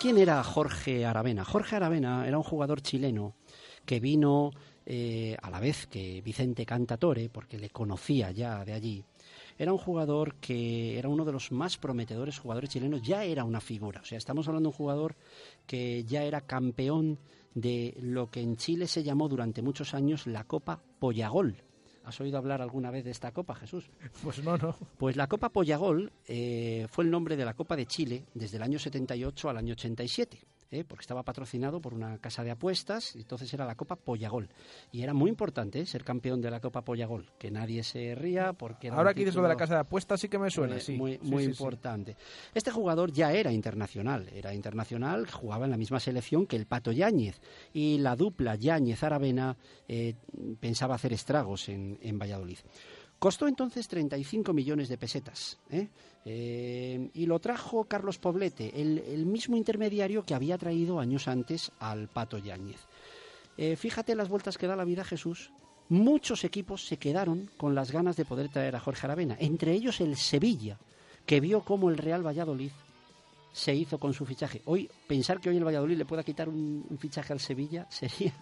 ¿Quién 0.00 0.16
era 0.16 0.42
Jorge 0.42 1.04
Aravena? 1.04 1.44
Jorge 1.44 1.76
Aravena 1.76 2.26
era 2.26 2.38
un 2.38 2.42
jugador 2.42 2.80
chileno 2.80 3.34
que 3.84 4.00
vino 4.00 4.50
eh, 4.86 5.36
a 5.40 5.50
la 5.50 5.60
vez 5.60 5.86
que 5.86 6.22
Vicente 6.22 6.64
Cantatore, 6.64 7.28
porque 7.28 7.58
le 7.58 7.70
conocía 7.70 8.30
ya 8.30 8.64
de 8.64 8.72
allí. 8.72 9.04
Era 9.58 9.72
un 9.72 9.78
jugador 9.78 10.36
que 10.36 10.98
era 10.98 11.10
uno 11.10 11.26
de 11.26 11.32
los 11.32 11.52
más 11.52 11.76
prometedores 11.76 12.38
jugadores 12.38 12.70
chilenos, 12.70 13.02
ya 13.02 13.24
era 13.24 13.44
una 13.44 13.60
figura. 13.60 14.00
O 14.00 14.04
sea, 14.06 14.16
estamos 14.16 14.48
hablando 14.48 14.70
de 14.70 14.72
un 14.72 14.78
jugador 14.78 15.16
que 15.66 16.02
ya 16.04 16.24
era 16.24 16.40
campeón 16.40 17.18
de 17.54 17.96
lo 18.00 18.30
que 18.30 18.40
en 18.40 18.56
Chile 18.56 18.86
se 18.86 19.02
llamó 19.02 19.28
durante 19.28 19.62
muchos 19.62 19.94
años 19.94 20.26
la 20.26 20.44
Copa 20.44 20.82
Pollagol. 20.98 21.56
¿Has 22.04 22.20
oído 22.20 22.38
hablar 22.38 22.62
alguna 22.62 22.90
vez 22.90 23.04
de 23.04 23.10
esta 23.10 23.32
copa, 23.32 23.54
Jesús? 23.54 23.90
Pues 24.22 24.42
no, 24.42 24.56
no. 24.56 24.74
Pues 24.98 25.16
la 25.16 25.26
Copa 25.26 25.50
Pollagol 25.50 26.12
eh, 26.26 26.86
fue 26.90 27.04
el 27.04 27.10
nombre 27.10 27.36
de 27.36 27.44
la 27.44 27.54
Copa 27.54 27.76
de 27.76 27.86
Chile 27.86 28.24
desde 28.34 28.56
el 28.56 28.62
año 28.62 28.78
78 28.78 29.48
al 29.48 29.58
año 29.58 29.72
87. 29.72 30.38
¿Eh? 30.70 30.84
porque 30.84 31.02
estaba 31.02 31.22
patrocinado 31.22 31.80
por 31.80 31.94
una 31.94 32.18
casa 32.18 32.44
de 32.44 32.50
apuestas, 32.50 33.16
entonces 33.16 33.52
era 33.52 33.64
la 33.64 33.74
Copa 33.74 33.96
Pollagol. 33.96 34.48
Y 34.92 35.02
era 35.02 35.14
muy 35.14 35.28
importante 35.28 35.80
¿eh? 35.80 35.86
ser 35.86 36.04
campeón 36.04 36.40
de 36.40 36.50
la 36.50 36.60
Copa 36.60 36.82
Pollagol, 36.82 37.30
que 37.38 37.50
nadie 37.50 37.82
se 37.82 38.14
ría 38.14 38.52
porque... 38.52 38.88
Ahora 38.88 39.14
que 39.14 39.20
dices 39.20 39.34
lo 39.34 39.42
de 39.42 39.48
la 39.48 39.56
casa 39.56 39.74
de 39.74 39.80
apuestas 39.80 40.20
sí 40.20 40.28
que 40.28 40.38
me 40.38 40.50
suena, 40.50 40.78
sí. 40.80 40.96
Muy, 40.96 41.18
muy 41.22 41.44
importante. 41.44 42.16
Este 42.54 42.70
jugador 42.70 43.12
ya 43.12 43.32
era 43.32 43.52
internacional, 43.52 44.28
era 44.32 44.54
internacional, 44.54 45.28
jugaba 45.30 45.64
en 45.64 45.70
la 45.70 45.76
misma 45.76 46.00
selección 46.00 46.46
que 46.46 46.56
el 46.56 46.66
Pato 46.66 46.92
Yáñez, 46.92 47.40
y 47.72 47.98
la 47.98 48.16
dupla 48.16 48.54
Yáñez-Aravena 48.56 49.56
eh, 49.88 50.14
pensaba 50.58 50.94
hacer 50.94 51.12
estragos 51.12 51.68
en, 51.68 51.98
en 52.02 52.18
Valladolid. 52.18 52.58
Costó 53.20 53.46
entonces 53.46 53.86
35 53.86 54.54
millones 54.54 54.88
de 54.88 54.96
pesetas. 54.96 55.58
¿eh? 55.70 55.88
Eh, 56.24 57.10
y 57.12 57.26
lo 57.26 57.38
trajo 57.38 57.84
Carlos 57.84 58.16
Poblete, 58.16 58.80
el, 58.80 59.26
mismo 59.26 59.58
intermediario 59.58 60.24
que 60.24 60.32
había 60.32 60.56
traído 60.56 60.98
años 60.98 61.28
antes 61.28 61.70
al 61.80 62.08
Pato 62.08 62.38
Yáñez. 62.38 62.80
Eh, 63.58 63.76
fíjate 63.76 64.14
las 64.14 64.30
vueltas 64.30 64.56
que 64.56 64.66
da 64.66 64.74
la 64.74 64.86
vida 64.86 65.04
Jesús. 65.04 65.52
Muchos 65.90 66.44
equipos 66.44 66.86
se 66.86 66.96
quedaron 66.96 67.50
con 67.58 67.74
las 67.74 67.92
ganas 67.92 68.16
de 68.16 68.24
poder 68.24 68.48
traer 68.48 68.74
a 68.74 68.80
Jorge 68.80 69.06
Aravena, 69.06 69.36
entre 69.38 69.72
ellos 69.72 70.00
el 70.00 70.16
Sevilla, 70.16 70.78
que 71.26 71.40
vio 71.40 71.60
cómo 71.60 71.90
el 71.90 71.98
Real 71.98 72.26
Valladolid 72.26 72.70
se 73.52 73.74
hizo 73.74 73.98
con 73.98 74.14
su 74.14 74.24
fichaje. 74.24 74.62
Hoy, 74.64 74.88
pensar 75.06 75.40
que 75.40 75.50
hoy 75.50 75.58
el 75.58 75.64
Valladolid 75.66 75.98
le 75.98 76.06
pueda 76.06 76.24
quitar 76.24 76.48
un 76.48 76.96
fichaje 76.98 77.34
al 77.34 77.40
Sevilla 77.40 77.86
sería 77.90 78.32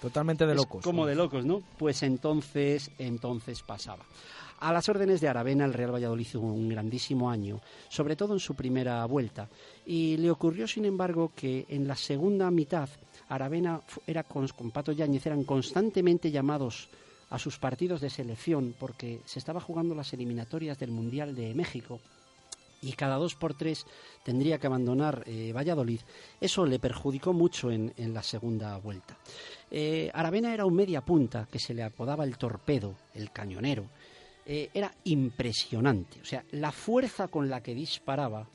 Totalmente 0.00 0.46
de 0.46 0.54
locos. 0.54 0.84
como 0.84 1.06
de 1.06 1.14
locos, 1.14 1.44
¿no? 1.44 1.62
Pues 1.78 2.02
entonces, 2.02 2.90
entonces 2.98 3.62
pasaba. 3.62 4.04
A 4.60 4.72
las 4.72 4.88
órdenes 4.88 5.20
de 5.20 5.28
Aravena, 5.28 5.66
el 5.66 5.74
Real 5.74 5.94
Valladolid 5.94 6.24
hizo 6.24 6.40
un 6.40 6.68
grandísimo 6.68 7.30
año, 7.30 7.60
sobre 7.88 8.16
todo 8.16 8.32
en 8.32 8.40
su 8.40 8.54
primera 8.54 9.04
vuelta. 9.04 9.48
Y 9.84 10.16
le 10.16 10.30
ocurrió, 10.30 10.66
sin 10.66 10.86
embargo, 10.86 11.32
que 11.36 11.66
en 11.68 11.86
la 11.86 11.94
segunda 11.94 12.50
mitad, 12.50 12.88
Aravena 13.28 13.80
era 14.06 14.22
con, 14.22 14.48
con 14.48 14.70
Pato 14.70 14.92
Yáñez 14.92 15.26
eran 15.26 15.44
constantemente 15.44 16.30
llamados 16.30 16.88
a 17.30 17.38
sus 17.38 17.58
partidos 17.58 18.00
de 18.00 18.08
selección 18.08 18.74
porque 18.78 19.20
se 19.26 19.38
estaba 19.38 19.60
jugando 19.60 19.94
las 19.94 20.12
eliminatorias 20.12 20.78
del 20.78 20.90
Mundial 20.90 21.34
de 21.34 21.54
México 21.54 22.00
y 22.86 22.92
cada 22.92 23.16
dos 23.16 23.34
por 23.34 23.54
tres 23.54 23.84
tendría 24.22 24.58
que 24.58 24.68
abandonar 24.68 25.24
eh, 25.26 25.52
Valladolid, 25.52 26.00
eso 26.40 26.64
le 26.64 26.78
perjudicó 26.78 27.32
mucho 27.32 27.70
en, 27.70 27.92
la 27.96 28.22
segunda 28.22 28.76
vuelta. 28.78 29.18
Eh, 29.70 30.10
Aravena 30.14 30.54
era 30.54 30.64
un 30.64 30.74
media 30.74 31.00
punta 31.00 31.48
que 31.50 31.58
se 31.58 31.74
le 31.74 31.82
apodaba 31.82 32.24
el 32.24 32.38
torpedo, 32.38 32.94
el 33.14 33.32
cañonero. 33.32 33.86
Eh, 34.46 34.70
era 34.72 34.94
impresionante, 35.04 36.20
o 36.20 36.24
sea, 36.24 36.44
la 36.52 36.70
fuerza 36.70 37.26
con 37.26 37.50
la 37.50 37.60
que 37.60 37.74
disparaba. 37.74 38.46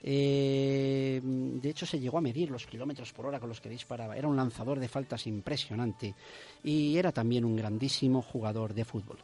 de 0.00 1.60
hecho, 1.64 1.84
se 1.84 1.98
llegó 1.98 2.18
a 2.18 2.22
medir 2.22 2.50
los 2.50 2.66
kilómetros 2.66 3.12
por 3.12 3.26
hora 3.26 3.40
con 3.40 3.48
los 3.48 3.60
que 3.60 3.68
disparaba. 3.68 4.16
Era 4.16 4.28
un 4.28 4.36
lanzador 4.36 4.78
de 4.78 4.88
faltas 4.88 5.26
impresionante 5.26 6.14
y 6.62 6.96
era 6.96 7.10
también 7.10 7.44
un 7.44 7.56
grandísimo 7.56 8.22
jugador 8.22 8.72
de 8.72 8.84
fútbol. 8.84 9.18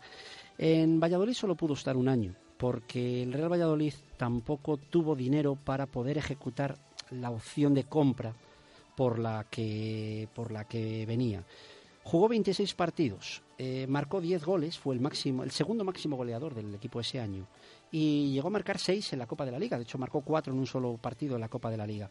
En 0.58 0.98
Valladolid 0.98 1.34
solo 1.34 1.54
pudo 1.54 1.74
estar 1.74 1.96
un 1.96 2.08
año, 2.08 2.34
porque 2.58 3.22
el 3.22 3.32
Real 3.32 3.52
Valladolid 3.52 3.94
tampoco 4.16 4.76
tuvo 4.76 5.14
dinero 5.14 5.56
para 5.56 5.86
poder 5.86 6.18
ejecutar 6.18 6.76
la 7.10 7.30
opción 7.30 7.74
de 7.74 7.84
compra 7.84 8.34
por 8.96 9.18
la 9.18 9.46
que, 9.50 10.28
por 10.34 10.50
la 10.50 10.64
que 10.64 11.04
venía. 11.06 11.44
Jugó 12.02 12.28
26 12.28 12.74
partidos, 12.74 13.42
eh, 13.58 13.86
marcó 13.88 14.20
10 14.20 14.44
goles, 14.44 14.78
fue 14.78 14.94
el, 14.94 15.00
máximo, 15.00 15.42
el 15.42 15.50
segundo 15.50 15.82
máximo 15.82 16.16
goleador 16.16 16.54
del 16.54 16.72
equipo 16.74 17.00
ese 17.00 17.18
año 17.18 17.46
y 17.90 18.32
llegó 18.32 18.48
a 18.48 18.52
marcar 18.52 18.78
6 18.78 19.12
en 19.12 19.18
la 19.18 19.26
Copa 19.26 19.44
de 19.44 19.50
la 19.50 19.58
Liga, 19.58 19.76
de 19.76 19.82
hecho 19.82 19.98
marcó 19.98 20.20
4 20.20 20.52
en 20.52 20.58
un 20.58 20.66
solo 20.66 20.96
partido 20.98 21.34
en 21.34 21.40
la 21.40 21.48
Copa 21.48 21.70
de 21.70 21.76
la 21.76 21.86
Liga. 21.86 22.10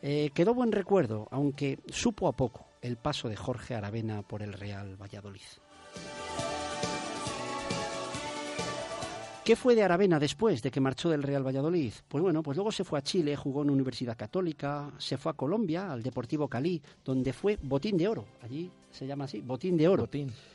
Eh, 0.00 0.30
quedó 0.34 0.54
buen 0.54 0.72
recuerdo, 0.72 1.28
aunque 1.30 1.78
supo 1.88 2.26
a 2.26 2.32
poco 2.32 2.66
el 2.80 2.96
paso 2.96 3.28
de 3.28 3.36
Jorge 3.36 3.74
Aravena 3.74 4.22
por 4.22 4.42
el 4.42 4.52
Real 4.52 4.96
Valladolid. 5.00 5.40
¿Qué 9.44 9.56
fue 9.56 9.74
de 9.74 9.82
Aravena 9.82 10.18
después 10.18 10.62
de 10.62 10.70
que 10.70 10.80
marchó 10.80 11.10
del 11.10 11.22
Real 11.22 11.46
Valladolid? 11.46 11.92
Pues 12.08 12.22
bueno, 12.22 12.42
pues 12.42 12.56
luego 12.56 12.72
se 12.72 12.82
fue 12.82 12.98
a 12.98 13.02
Chile, 13.02 13.36
jugó 13.36 13.60
en 13.60 13.68
Universidad 13.68 14.16
Católica, 14.16 14.90
se 14.96 15.18
fue 15.18 15.32
a 15.32 15.34
Colombia, 15.34 15.92
al 15.92 16.02
Deportivo 16.02 16.48
Cali, 16.48 16.80
donde 17.04 17.34
fue 17.34 17.58
botín 17.62 17.98
de 17.98 18.08
oro. 18.08 18.24
Allí 18.40 18.70
se 18.90 19.06
llama 19.06 19.24
así, 19.24 19.42
botín 19.42 19.76
de 19.76 19.86
oro. 19.86 20.08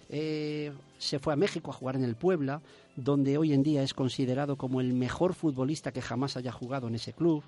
Eh, 0.10 0.72
se 0.98 1.20
fue 1.20 1.34
a 1.34 1.36
México 1.36 1.70
a 1.70 1.76
jugar 1.76 1.98
en 1.98 2.04
el 2.04 2.16
Puebla, 2.16 2.64
donde 2.96 3.38
hoy 3.38 3.54
en 3.54 3.62
día 3.62 3.84
es 3.84 3.94
considerado 3.94 4.56
como 4.56 4.82
el 4.82 4.94
mejor 4.94 5.36
futbolista 5.36 5.92
que 5.92 6.02
jamás 6.02 6.36
haya 6.36 6.52
jugado 6.52 6.88
en 6.88 6.96
ese 6.96 7.14
club. 7.14 7.44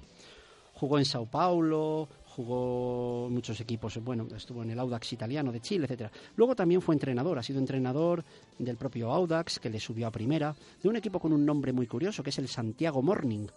Jugó 0.76 1.00
en 1.00 1.06
Sao 1.06 1.26
Paulo, 1.26 2.08
jugó 2.36 3.30
muchos 3.30 3.60
equipos, 3.60 3.98
bueno, 4.04 4.28
estuvo 4.36 4.64
en 4.64 4.72
el 4.72 4.80
Audax 4.80 5.14
italiano 5.14 5.52
de 5.52 5.60
Chile, 5.60 5.86
etcétera. 5.86 6.12
Luego 6.36 6.56
también 6.56 6.82
fue 6.82 6.96
entrenador, 6.96 7.38
ha 7.38 7.44
sido 7.44 7.60
entrenador 7.60 8.24
del 8.58 8.78
propio 8.78 9.12
Audax, 9.12 9.60
que 9.60 9.70
le 9.70 9.80
subió 9.80 10.08
a 10.08 10.12
primera, 10.12 10.56
de 10.82 10.90
un 10.90 10.96
equipo 10.96 11.20
con 11.20 11.34
un 11.34 11.46
nombre 11.46 11.74
muy 11.74 11.88
curioso, 11.88 12.24
que 12.24 12.30
es 12.30 12.40
el 12.40 12.48
Santiago 12.48 13.02
Morning. 13.02 13.48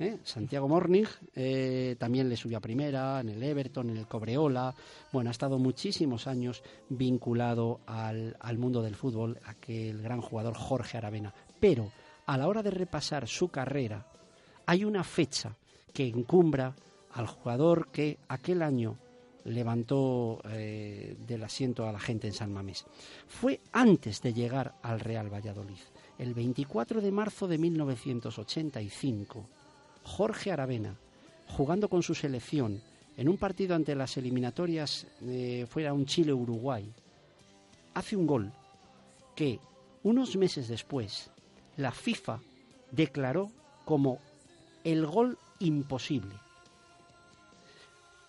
¿eh? 0.00 0.18
Santiago 0.24 0.68
Morning 0.68 1.04
eh, 1.34 1.96
también 1.98 2.28
le 2.28 2.36
subió 2.36 2.58
a 2.58 2.60
primera, 2.60 3.20
en 3.20 3.28
el 3.28 3.42
Everton, 3.42 3.90
en 3.90 3.98
el 3.98 4.06
Cobreola. 4.08 4.74
Bueno, 5.12 5.30
ha 5.30 5.32
estado 5.32 5.58
muchísimos 5.58 6.26
años 6.26 6.62
vinculado 6.88 7.80
al, 7.86 8.36
al 8.40 8.58
mundo 8.58 8.82
del 8.82 8.96
fútbol, 8.96 9.38
aquel 9.44 10.02
gran 10.02 10.20
jugador 10.20 10.54
Jorge 10.54 10.98
Aravena. 10.98 11.32
Pero 11.60 11.90
a 12.26 12.36
la 12.36 12.48
hora 12.48 12.62
de 12.62 12.72
repasar 12.72 13.28
su 13.28 13.48
carrera, 13.48 14.06
hay 14.66 14.84
una 14.84 15.04
fecha 15.04 15.56
que 15.92 16.08
encumbra 16.08 16.74
al 17.16 17.26
jugador 17.26 17.88
que 17.88 18.18
aquel 18.28 18.62
año 18.62 18.98
levantó 19.44 20.40
eh, 20.50 21.16
del 21.26 21.44
asiento 21.44 21.88
a 21.88 21.92
la 21.92 21.98
gente 21.98 22.26
en 22.26 22.34
San 22.34 22.52
Mamés. 22.52 22.84
Fue 23.26 23.60
antes 23.72 24.20
de 24.20 24.34
llegar 24.34 24.74
al 24.82 25.00
Real 25.00 25.32
Valladolid. 25.32 25.78
El 26.18 26.34
24 26.34 27.00
de 27.00 27.10
marzo 27.10 27.48
de 27.48 27.56
1985, 27.56 29.46
Jorge 30.02 30.52
Aravena, 30.52 30.94
jugando 31.48 31.88
con 31.88 32.02
su 32.02 32.14
selección 32.14 32.82
en 33.16 33.28
un 33.30 33.38
partido 33.38 33.74
ante 33.74 33.94
las 33.94 34.16
eliminatorias, 34.18 35.06
eh, 35.22 35.64
fuera 35.68 35.94
un 35.94 36.04
Chile-Uruguay, 36.04 36.92
hace 37.94 38.14
un 38.14 38.26
gol 38.26 38.52
que 39.34 39.58
unos 40.02 40.36
meses 40.36 40.68
después 40.68 41.30
la 41.78 41.92
FIFA 41.92 42.40
declaró 42.90 43.50
como 43.86 44.18
el 44.84 45.06
gol 45.06 45.38
imposible. 45.60 46.45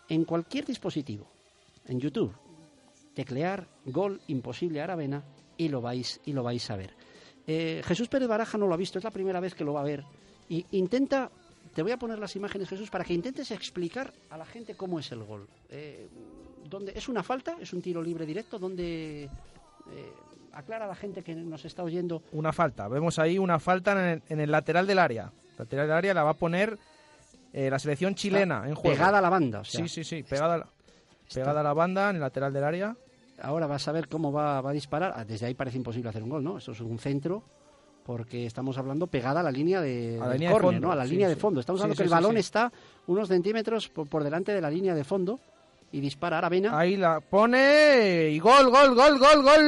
En 0.10 0.24
cualquier 0.24 0.66
dispositivo, 0.66 1.28
en 1.86 2.00
YouTube, 2.00 2.34
teclear 3.14 3.68
gol 3.86 4.22
imposible 4.28 4.82
Aravena 4.82 5.24
y 5.58 5.70
lo 5.70 5.82
vais, 5.82 6.22
y 6.26 6.34
lo 6.34 6.44
vais 6.44 6.70
a 6.70 6.76
ver. 6.76 6.94
Eh, 7.48 7.82
Jesús 7.84 8.08
Pérez 8.10 8.28
Baraja 8.28 8.58
no 8.58 8.68
lo 8.68 8.74
ha 8.74 8.78
visto, 8.78 9.00
es 9.00 9.04
la 9.04 9.12
primera 9.12 9.40
vez 9.40 9.56
que 9.56 9.64
lo 9.64 9.74
va 9.74 9.82
a 9.82 9.86
ver. 9.86 10.04
Y 10.50 10.66
intenta, 10.72 11.32
te 11.74 11.82
voy 11.82 11.92
a 11.92 11.98
poner 11.98 12.20
las 12.20 12.36
imágenes, 12.36 12.70
Jesús, 12.70 12.90
para 12.90 13.04
que 13.04 13.14
intentes 13.14 13.52
explicar 13.52 14.14
a 14.30 14.38
la 14.38 14.46
gente 14.46 14.76
cómo 14.76 15.00
es 15.00 15.12
el 15.12 15.24
gol. 15.24 15.48
Eh, 15.70 16.08
¿dónde, 16.70 16.94
¿Es 16.96 17.08
una 17.10 17.24
falta? 17.24 17.58
¿Es 17.60 17.74
un 17.74 17.82
tiro 17.82 18.02
libre 18.02 18.26
directo? 18.26 18.60
¿Dónde 18.60 19.24
eh, 19.24 19.30
aclara 20.54 20.86
a 20.86 20.90
la 20.90 20.96
gente 20.96 21.24
que 21.24 21.34
nos 21.36 21.66
está 21.66 21.84
oyendo? 21.84 22.22
Una 22.34 22.54
falta. 22.54 22.88
Vemos 22.88 23.18
ahí 23.18 23.40
una 23.40 23.60
falta 23.60 23.94
en 23.94 23.98
el, 23.98 24.22
en 24.30 24.40
el 24.42 24.52
lateral 24.52 24.86
del 24.86 25.00
área. 25.00 25.32
Lateral 25.58 25.88
del 25.88 25.98
área 25.98 26.14
la 26.14 26.24
va 26.24 26.32
a 26.32 26.38
poner 26.38 26.78
eh, 27.60 27.72
la 27.72 27.80
selección 27.80 28.14
chilena 28.14 28.66
en 28.68 28.76
juego. 28.76 28.96
Pegada 28.96 29.18
a 29.18 29.22
la 29.22 29.32
banda. 29.32 29.62
O 29.62 29.66
sea, 29.66 29.82
Sí, 29.82 29.90
sí, 29.90 30.04
sí, 30.04 30.22
pegada, 30.22 30.54
a 30.54 30.58
la- 30.60 30.68
pegada 31.34 31.62
a 31.62 31.64
la 31.64 31.74
banda 31.74 32.12
en 32.12 32.18
el 32.18 32.22
lateral 32.22 32.54
del 32.54 32.64
área. 32.64 32.96
Ahora 33.42 33.66
vas 33.66 33.88
a 33.88 33.92
ver 33.92 34.08
cómo 34.08 34.32
va, 34.32 34.62
va 34.62 34.70
a 34.70 34.74
disparar. 34.74 35.14
Ah, 35.16 35.26
Desde 35.26 35.48
ahí 35.48 35.56
parece 35.56 35.78
imposible 35.78 36.08
hacer 36.10 36.22
un 36.22 36.30
gol, 36.30 36.44
¿no? 36.44 36.60
Eso 36.60 36.74
es 36.74 36.80
un 36.82 37.00
centro, 37.00 37.42
porque 38.06 38.46
estamos 38.46 38.78
hablando 38.78 39.08
pegada 39.08 39.40
a 39.40 39.44
la 39.44 39.52
línea 39.52 39.82
de, 39.82 40.20
A 40.22 40.28
la 40.28 40.34
línea 40.34 40.54
de 40.54 40.60
fondo, 40.60 40.80
¿no? 40.80 40.92
A 40.92 40.96
la 40.96 41.06
sí, 41.06 41.12
línea 41.12 41.28
de 41.30 41.36
fondo. 41.36 41.60
Estamos 41.60 41.80
Sí, 41.80 41.84
hablando 41.84 41.98
que 41.98 42.04
el 42.04 42.10
balón 42.10 42.38
está 42.38 42.72
unos 43.08 43.28
centímetros 43.28 43.90
por, 43.90 44.08
por 44.08 44.24
delante 44.24 44.54
de 44.54 44.62
la 44.62 44.70
línea 44.70 44.94
de 44.94 45.04
fondo 45.04 45.40
y 45.92 46.00
dispara 46.00 46.38
Aravena. 46.38 46.78
Ahí 46.78 46.96
la 46.96 47.22
pone 47.22 48.30
y 48.30 48.38
gol, 48.40 48.70
gol, 48.70 48.94
gol, 48.94 49.18
gol, 49.20 49.44
gol. 49.44 49.66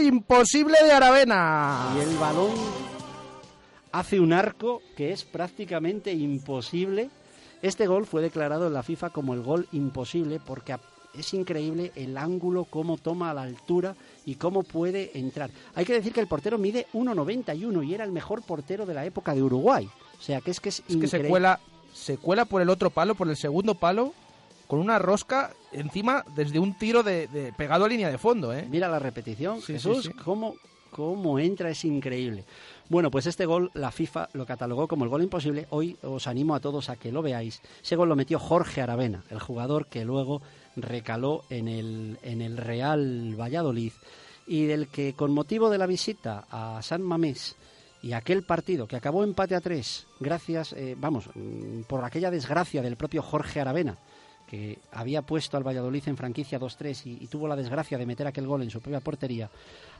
Imposible 0.00 0.76
de 0.84 0.92
Aravena. 0.92 1.92
Y 1.96 2.00
el 2.00 2.16
balón 2.16 2.50
hace 3.92 4.18
un 4.20 4.32
arco 4.32 4.82
que 4.96 5.12
es 5.12 5.24
prácticamente 5.24 6.12
imposible. 6.12 7.10
Este 7.62 7.86
gol 7.86 8.06
fue 8.06 8.22
declarado 8.22 8.66
en 8.66 8.74
la 8.74 8.82
FIFA 8.82 9.10
como 9.10 9.34
el 9.34 9.42
gol 9.42 9.68
imposible 9.72 10.40
porque 10.44 10.74
es 11.14 11.34
increíble 11.34 11.92
el 11.94 12.16
ángulo, 12.16 12.64
cómo 12.64 12.96
toma 12.96 13.30
a 13.30 13.34
la 13.34 13.42
altura 13.42 13.94
y 14.24 14.36
cómo 14.36 14.62
puede 14.62 15.16
entrar. 15.18 15.50
Hay 15.74 15.84
que 15.84 15.92
decir 15.92 16.12
que 16.12 16.20
el 16.20 16.26
portero 16.26 16.58
mide 16.58 16.86
1,91 16.94 17.86
y 17.86 17.94
era 17.94 18.04
el 18.04 18.12
mejor 18.12 18.42
portero 18.42 18.86
de 18.86 18.94
la 18.94 19.04
época 19.04 19.34
de 19.34 19.42
Uruguay. 19.42 19.88
O 20.18 20.22
sea 20.22 20.40
que 20.40 20.50
es 20.50 20.60
que 20.60 20.70
es, 20.70 20.78
Es 20.80 20.84
que 20.86 20.92
se 20.92 20.96
increíble. 21.04 21.28
cuela, 21.28 21.60
se 21.92 22.16
cuela 22.16 22.44
por 22.46 22.62
el 22.62 22.70
otro 22.70 22.90
palo, 22.90 23.14
por 23.14 23.28
el 23.28 23.36
segundo 23.36 23.74
palo, 23.74 24.12
con 24.66 24.78
una 24.80 24.98
rosca 24.98 25.52
encima 25.72 26.24
desde 26.34 26.58
un 26.58 26.74
tiro 26.78 27.02
de, 27.02 27.26
de- 27.28 27.52
pegado 27.52 27.84
a 27.84 27.88
línea 27.88 28.10
de 28.10 28.16
fondo, 28.18 28.54
¿eh? 28.54 28.66
Mira 28.70 28.88
la 28.88 28.98
repetición, 28.98 29.60
Sí, 29.60 29.74
Jesús, 29.74 30.04
sí, 30.04 30.10
sí. 30.12 30.18
Cómo, 30.24 30.54
cómo 30.90 31.38
entra, 31.38 31.68
es 31.68 31.84
increíble. 31.84 32.44
Bueno, 32.92 33.10
pues 33.10 33.26
este 33.26 33.46
gol 33.46 33.70
la 33.72 33.90
FIFA 33.90 34.28
lo 34.34 34.44
catalogó 34.44 34.86
como 34.86 35.04
el 35.04 35.10
gol 35.10 35.22
imposible. 35.22 35.66
Hoy 35.70 35.96
os 36.02 36.26
animo 36.26 36.54
a 36.54 36.60
todos 36.60 36.90
a 36.90 36.96
que 36.96 37.10
lo 37.10 37.22
veáis. 37.22 37.62
Ese 37.82 37.96
gol 37.96 38.10
lo 38.10 38.16
metió 38.16 38.38
Jorge 38.38 38.82
Aravena, 38.82 39.24
el 39.30 39.40
jugador 39.40 39.86
que 39.86 40.04
luego 40.04 40.42
recaló 40.76 41.42
en 41.48 41.68
el, 41.68 42.18
en 42.22 42.42
el 42.42 42.58
Real 42.58 43.34
Valladolid 43.34 43.92
y 44.46 44.66
del 44.66 44.88
que 44.88 45.14
con 45.14 45.32
motivo 45.32 45.70
de 45.70 45.78
la 45.78 45.86
visita 45.86 46.44
a 46.50 46.82
San 46.82 47.00
Mamés 47.00 47.56
y 48.02 48.12
aquel 48.12 48.42
partido 48.42 48.86
que 48.86 48.96
acabó 48.96 49.24
empate 49.24 49.54
a 49.54 49.62
tres, 49.62 50.06
gracias, 50.20 50.74
eh, 50.74 50.94
vamos, 50.98 51.30
mm, 51.34 51.84
por 51.84 52.04
aquella 52.04 52.30
desgracia 52.30 52.82
del 52.82 52.98
propio 52.98 53.22
Jorge 53.22 53.62
Aravena, 53.62 53.96
que 54.52 54.80
había 54.90 55.22
puesto 55.22 55.56
al 55.56 55.66
Valladolid 55.66 56.02
en 56.08 56.16
franquicia 56.18 56.60
2-3 56.60 57.06
y, 57.06 57.24
y 57.24 57.26
tuvo 57.26 57.48
la 57.48 57.56
desgracia 57.56 57.96
de 57.96 58.04
meter 58.04 58.26
aquel 58.26 58.46
gol 58.46 58.60
en 58.60 58.68
su 58.68 58.82
propia 58.82 59.00
portería, 59.00 59.48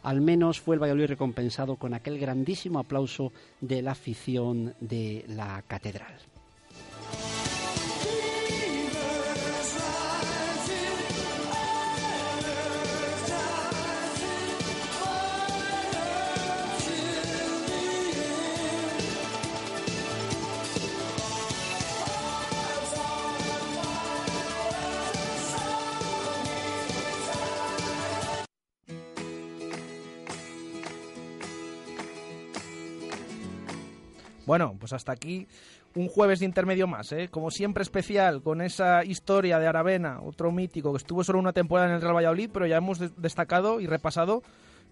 al 0.02 0.20
menos 0.20 0.60
fue 0.60 0.76
el 0.76 0.82
Valladolid 0.82 1.06
recompensado 1.06 1.76
con 1.76 1.94
aquel 1.94 2.18
grandísimo 2.18 2.78
aplauso 2.78 3.32
de 3.62 3.80
la 3.80 3.92
afición 3.92 4.74
de 4.78 5.24
la 5.26 5.62
catedral. 5.66 6.18
Bueno, 34.52 34.76
pues 34.78 34.92
hasta 34.92 35.12
aquí 35.12 35.46
un 35.94 36.08
jueves 36.08 36.40
de 36.40 36.44
intermedio 36.44 36.86
más, 36.86 37.10
¿eh? 37.12 37.28
Como 37.30 37.50
siempre 37.50 37.82
especial, 37.82 38.42
con 38.42 38.60
esa 38.60 39.02
historia 39.02 39.58
de 39.58 39.66
Aravena, 39.66 40.20
otro 40.20 40.52
mítico 40.52 40.92
que 40.92 40.98
estuvo 40.98 41.24
solo 41.24 41.38
una 41.38 41.54
temporada 41.54 41.88
en 41.88 41.94
el 41.94 42.02
Real 42.02 42.14
Valladolid, 42.16 42.50
pero 42.52 42.66
ya 42.66 42.76
hemos 42.76 42.98
des- 42.98 43.16
destacado 43.16 43.80
y 43.80 43.86
repasado 43.86 44.42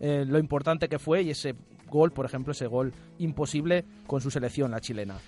eh, 0.01 0.25
lo 0.27 0.39
importante 0.39 0.89
que 0.89 0.99
fue 0.99 1.21
y 1.25 1.29
ese 1.31 1.55
gol, 1.91 2.11
por 2.11 2.25
ejemplo, 2.25 2.53
ese 2.53 2.69
gol 2.69 2.95
imposible 3.19 3.85
con 4.07 4.23
su 4.23 4.31
selección, 4.31 4.71
la 4.71 4.81
chilena. 4.81 5.19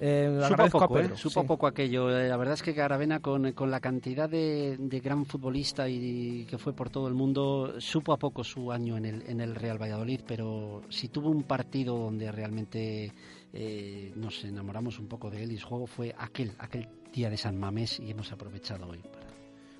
Eh, 0.00 0.40
Supo 0.48 0.68
poco, 0.70 0.96
a 0.96 0.98
¿eh? 0.98 1.02
Pedro. 1.02 1.16
Supo 1.18 1.42
sí. 1.42 1.46
poco 1.46 1.66
aquello. 1.66 2.18
Eh, 2.18 2.28
La 2.30 2.38
verdad 2.38 2.54
es 2.54 2.62
que 2.62 2.80
Aravena, 2.80 3.20
con, 3.20 3.52
con 3.52 3.70
la 3.70 3.80
cantidad 3.80 4.30
de, 4.30 4.78
de 4.78 5.00
gran 5.00 5.26
futbolista 5.26 5.86
y 5.86 6.46
que 6.48 6.56
fue 6.56 6.72
por 6.72 6.88
todo 6.88 7.08
el 7.08 7.14
mundo, 7.14 7.74
supo 7.78 8.14
a 8.14 8.16
poco 8.16 8.42
su 8.42 8.72
año 8.72 8.96
en 8.96 9.04
el, 9.04 9.22
en 9.28 9.42
el 9.42 9.54
Real 9.54 9.76
Valladolid, 9.80 10.20
pero 10.26 10.80
si 10.88 11.08
tuvo 11.08 11.28
un 11.28 11.42
partido 11.42 11.98
donde 11.98 12.32
realmente 12.32 13.12
eh, 13.52 14.12
nos 14.16 14.44
enamoramos 14.44 14.98
un 14.98 15.08
poco 15.08 15.30
de 15.30 15.42
él 15.44 15.52
y 15.52 15.58
su 15.58 15.66
juego 15.66 15.86
fue 15.86 16.14
aquel, 16.18 16.52
aquel 16.58 16.88
día 17.12 17.30
de 17.30 17.36
San 17.36 17.58
Mamés 17.58 18.00
y 18.00 18.10
hemos 18.10 18.32
aprovechado 18.32 18.88
hoy 18.88 18.98
para... 18.98 19.26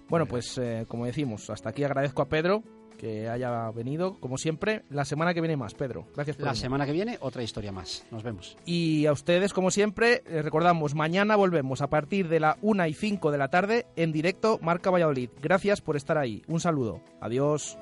Bueno, 0.08 0.26
pues 0.26 0.58
eh, 0.58 0.84
como 0.88 1.06
decimos, 1.06 1.48
hasta 1.48 1.70
aquí 1.70 1.84
agradezco 1.84 2.20
a 2.22 2.28
Pedro 2.28 2.62
que 2.98 3.28
haya 3.28 3.68
venido, 3.72 4.20
como 4.20 4.38
siempre. 4.38 4.84
La 4.88 5.04
semana 5.04 5.34
que 5.34 5.40
viene 5.40 5.56
más, 5.56 5.74
Pedro. 5.74 6.06
Gracias 6.14 6.36
por 6.36 6.44
La 6.44 6.52
venir. 6.52 6.62
semana 6.62 6.86
que 6.86 6.92
viene, 6.92 7.18
otra 7.20 7.42
historia 7.42 7.72
más. 7.72 8.06
Nos 8.12 8.22
vemos. 8.22 8.56
Y 8.64 9.06
a 9.06 9.12
ustedes, 9.12 9.52
como 9.52 9.72
siempre, 9.72 10.22
les 10.30 10.44
recordamos, 10.44 10.94
mañana 10.94 11.34
volvemos 11.34 11.82
a 11.82 11.88
partir 11.88 12.28
de 12.28 12.38
la 12.38 12.58
1 12.62 12.86
y 12.86 12.94
5 12.94 13.32
de 13.32 13.38
la 13.38 13.48
tarde 13.48 13.86
en 13.96 14.12
directo 14.12 14.60
Marca 14.62 14.90
Valladolid. 14.90 15.30
Gracias 15.40 15.80
por 15.80 15.96
estar 15.96 16.16
ahí. 16.16 16.42
Un 16.46 16.60
saludo. 16.60 17.00
Adiós. 17.20 17.76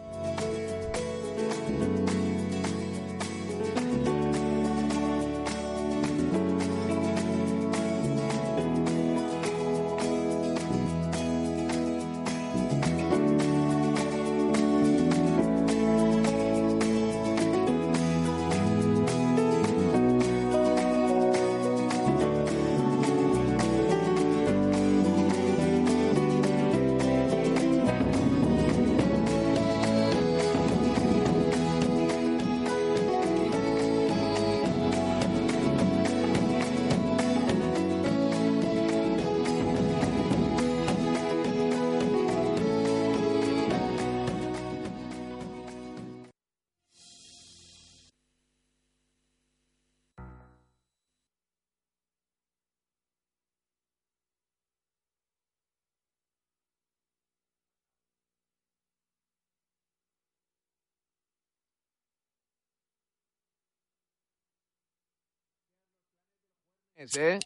¿Eh? 67.01 67.39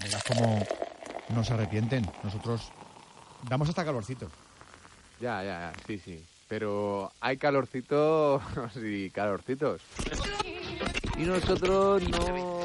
Verás 0.00 0.24
cómo 0.24 0.64
no 1.30 1.42
se 1.42 1.54
arrepienten. 1.54 2.08
Nosotros 2.22 2.70
damos 3.48 3.68
hasta 3.68 3.84
calorcito. 3.84 4.30
Ya, 5.20 5.42
ya, 5.42 5.58
ya, 5.60 5.72
sí, 5.86 5.98
sí. 5.98 6.24
Pero 6.46 7.10
hay 7.20 7.36
calorcitos 7.36 8.40
y 8.76 9.10
calorcitos. 9.10 9.82
Y 11.16 11.24
nosotros 11.24 12.02
no... 12.08 12.18
Bueno... 12.18 12.62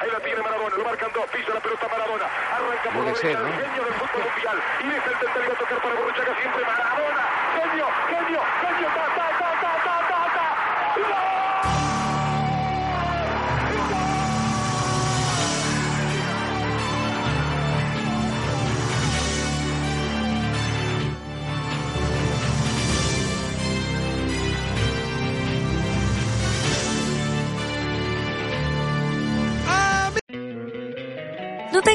Ahí 0.00 0.10
la 0.10 0.20
tiene 0.20 0.42
Maradona, 0.42 0.76
lo 0.76 0.84
marcan 0.84 1.10
dos, 1.14 1.24
pisa 1.30 1.54
la 1.54 1.60
pelota 1.60 1.88
Maradona, 1.88 2.26
arranca 2.26 2.92
por 2.92 3.08
el 3.08 3.16
genio 3.16 3.40
del 3.40 3.94
fútbol 3.94 4.24
mundial, 4.28 4.58
y 4.82 4.86
es 4.88 5.06
el 5.06 5.18
tercero 5.18 5.52
a 5.52 5.58
tocar 5.58 5.82
para 5.82 5.94
Borruchaga 5.94 6.40
siempre 6.40 6.62
Maradona, 6.64 7.24
genio, 7.54 7.86
genio, 8.10 8.40
genio, 8.60 8.88
ta, 8.88 9.06
ta, 9.14 9.26
ta, 9.38 9.50
ta, 9.62 9.72
ta, 9.84 9.96
ta, 10.10 10.20
ta. 10.34 10.46
¿No 10.98 11.93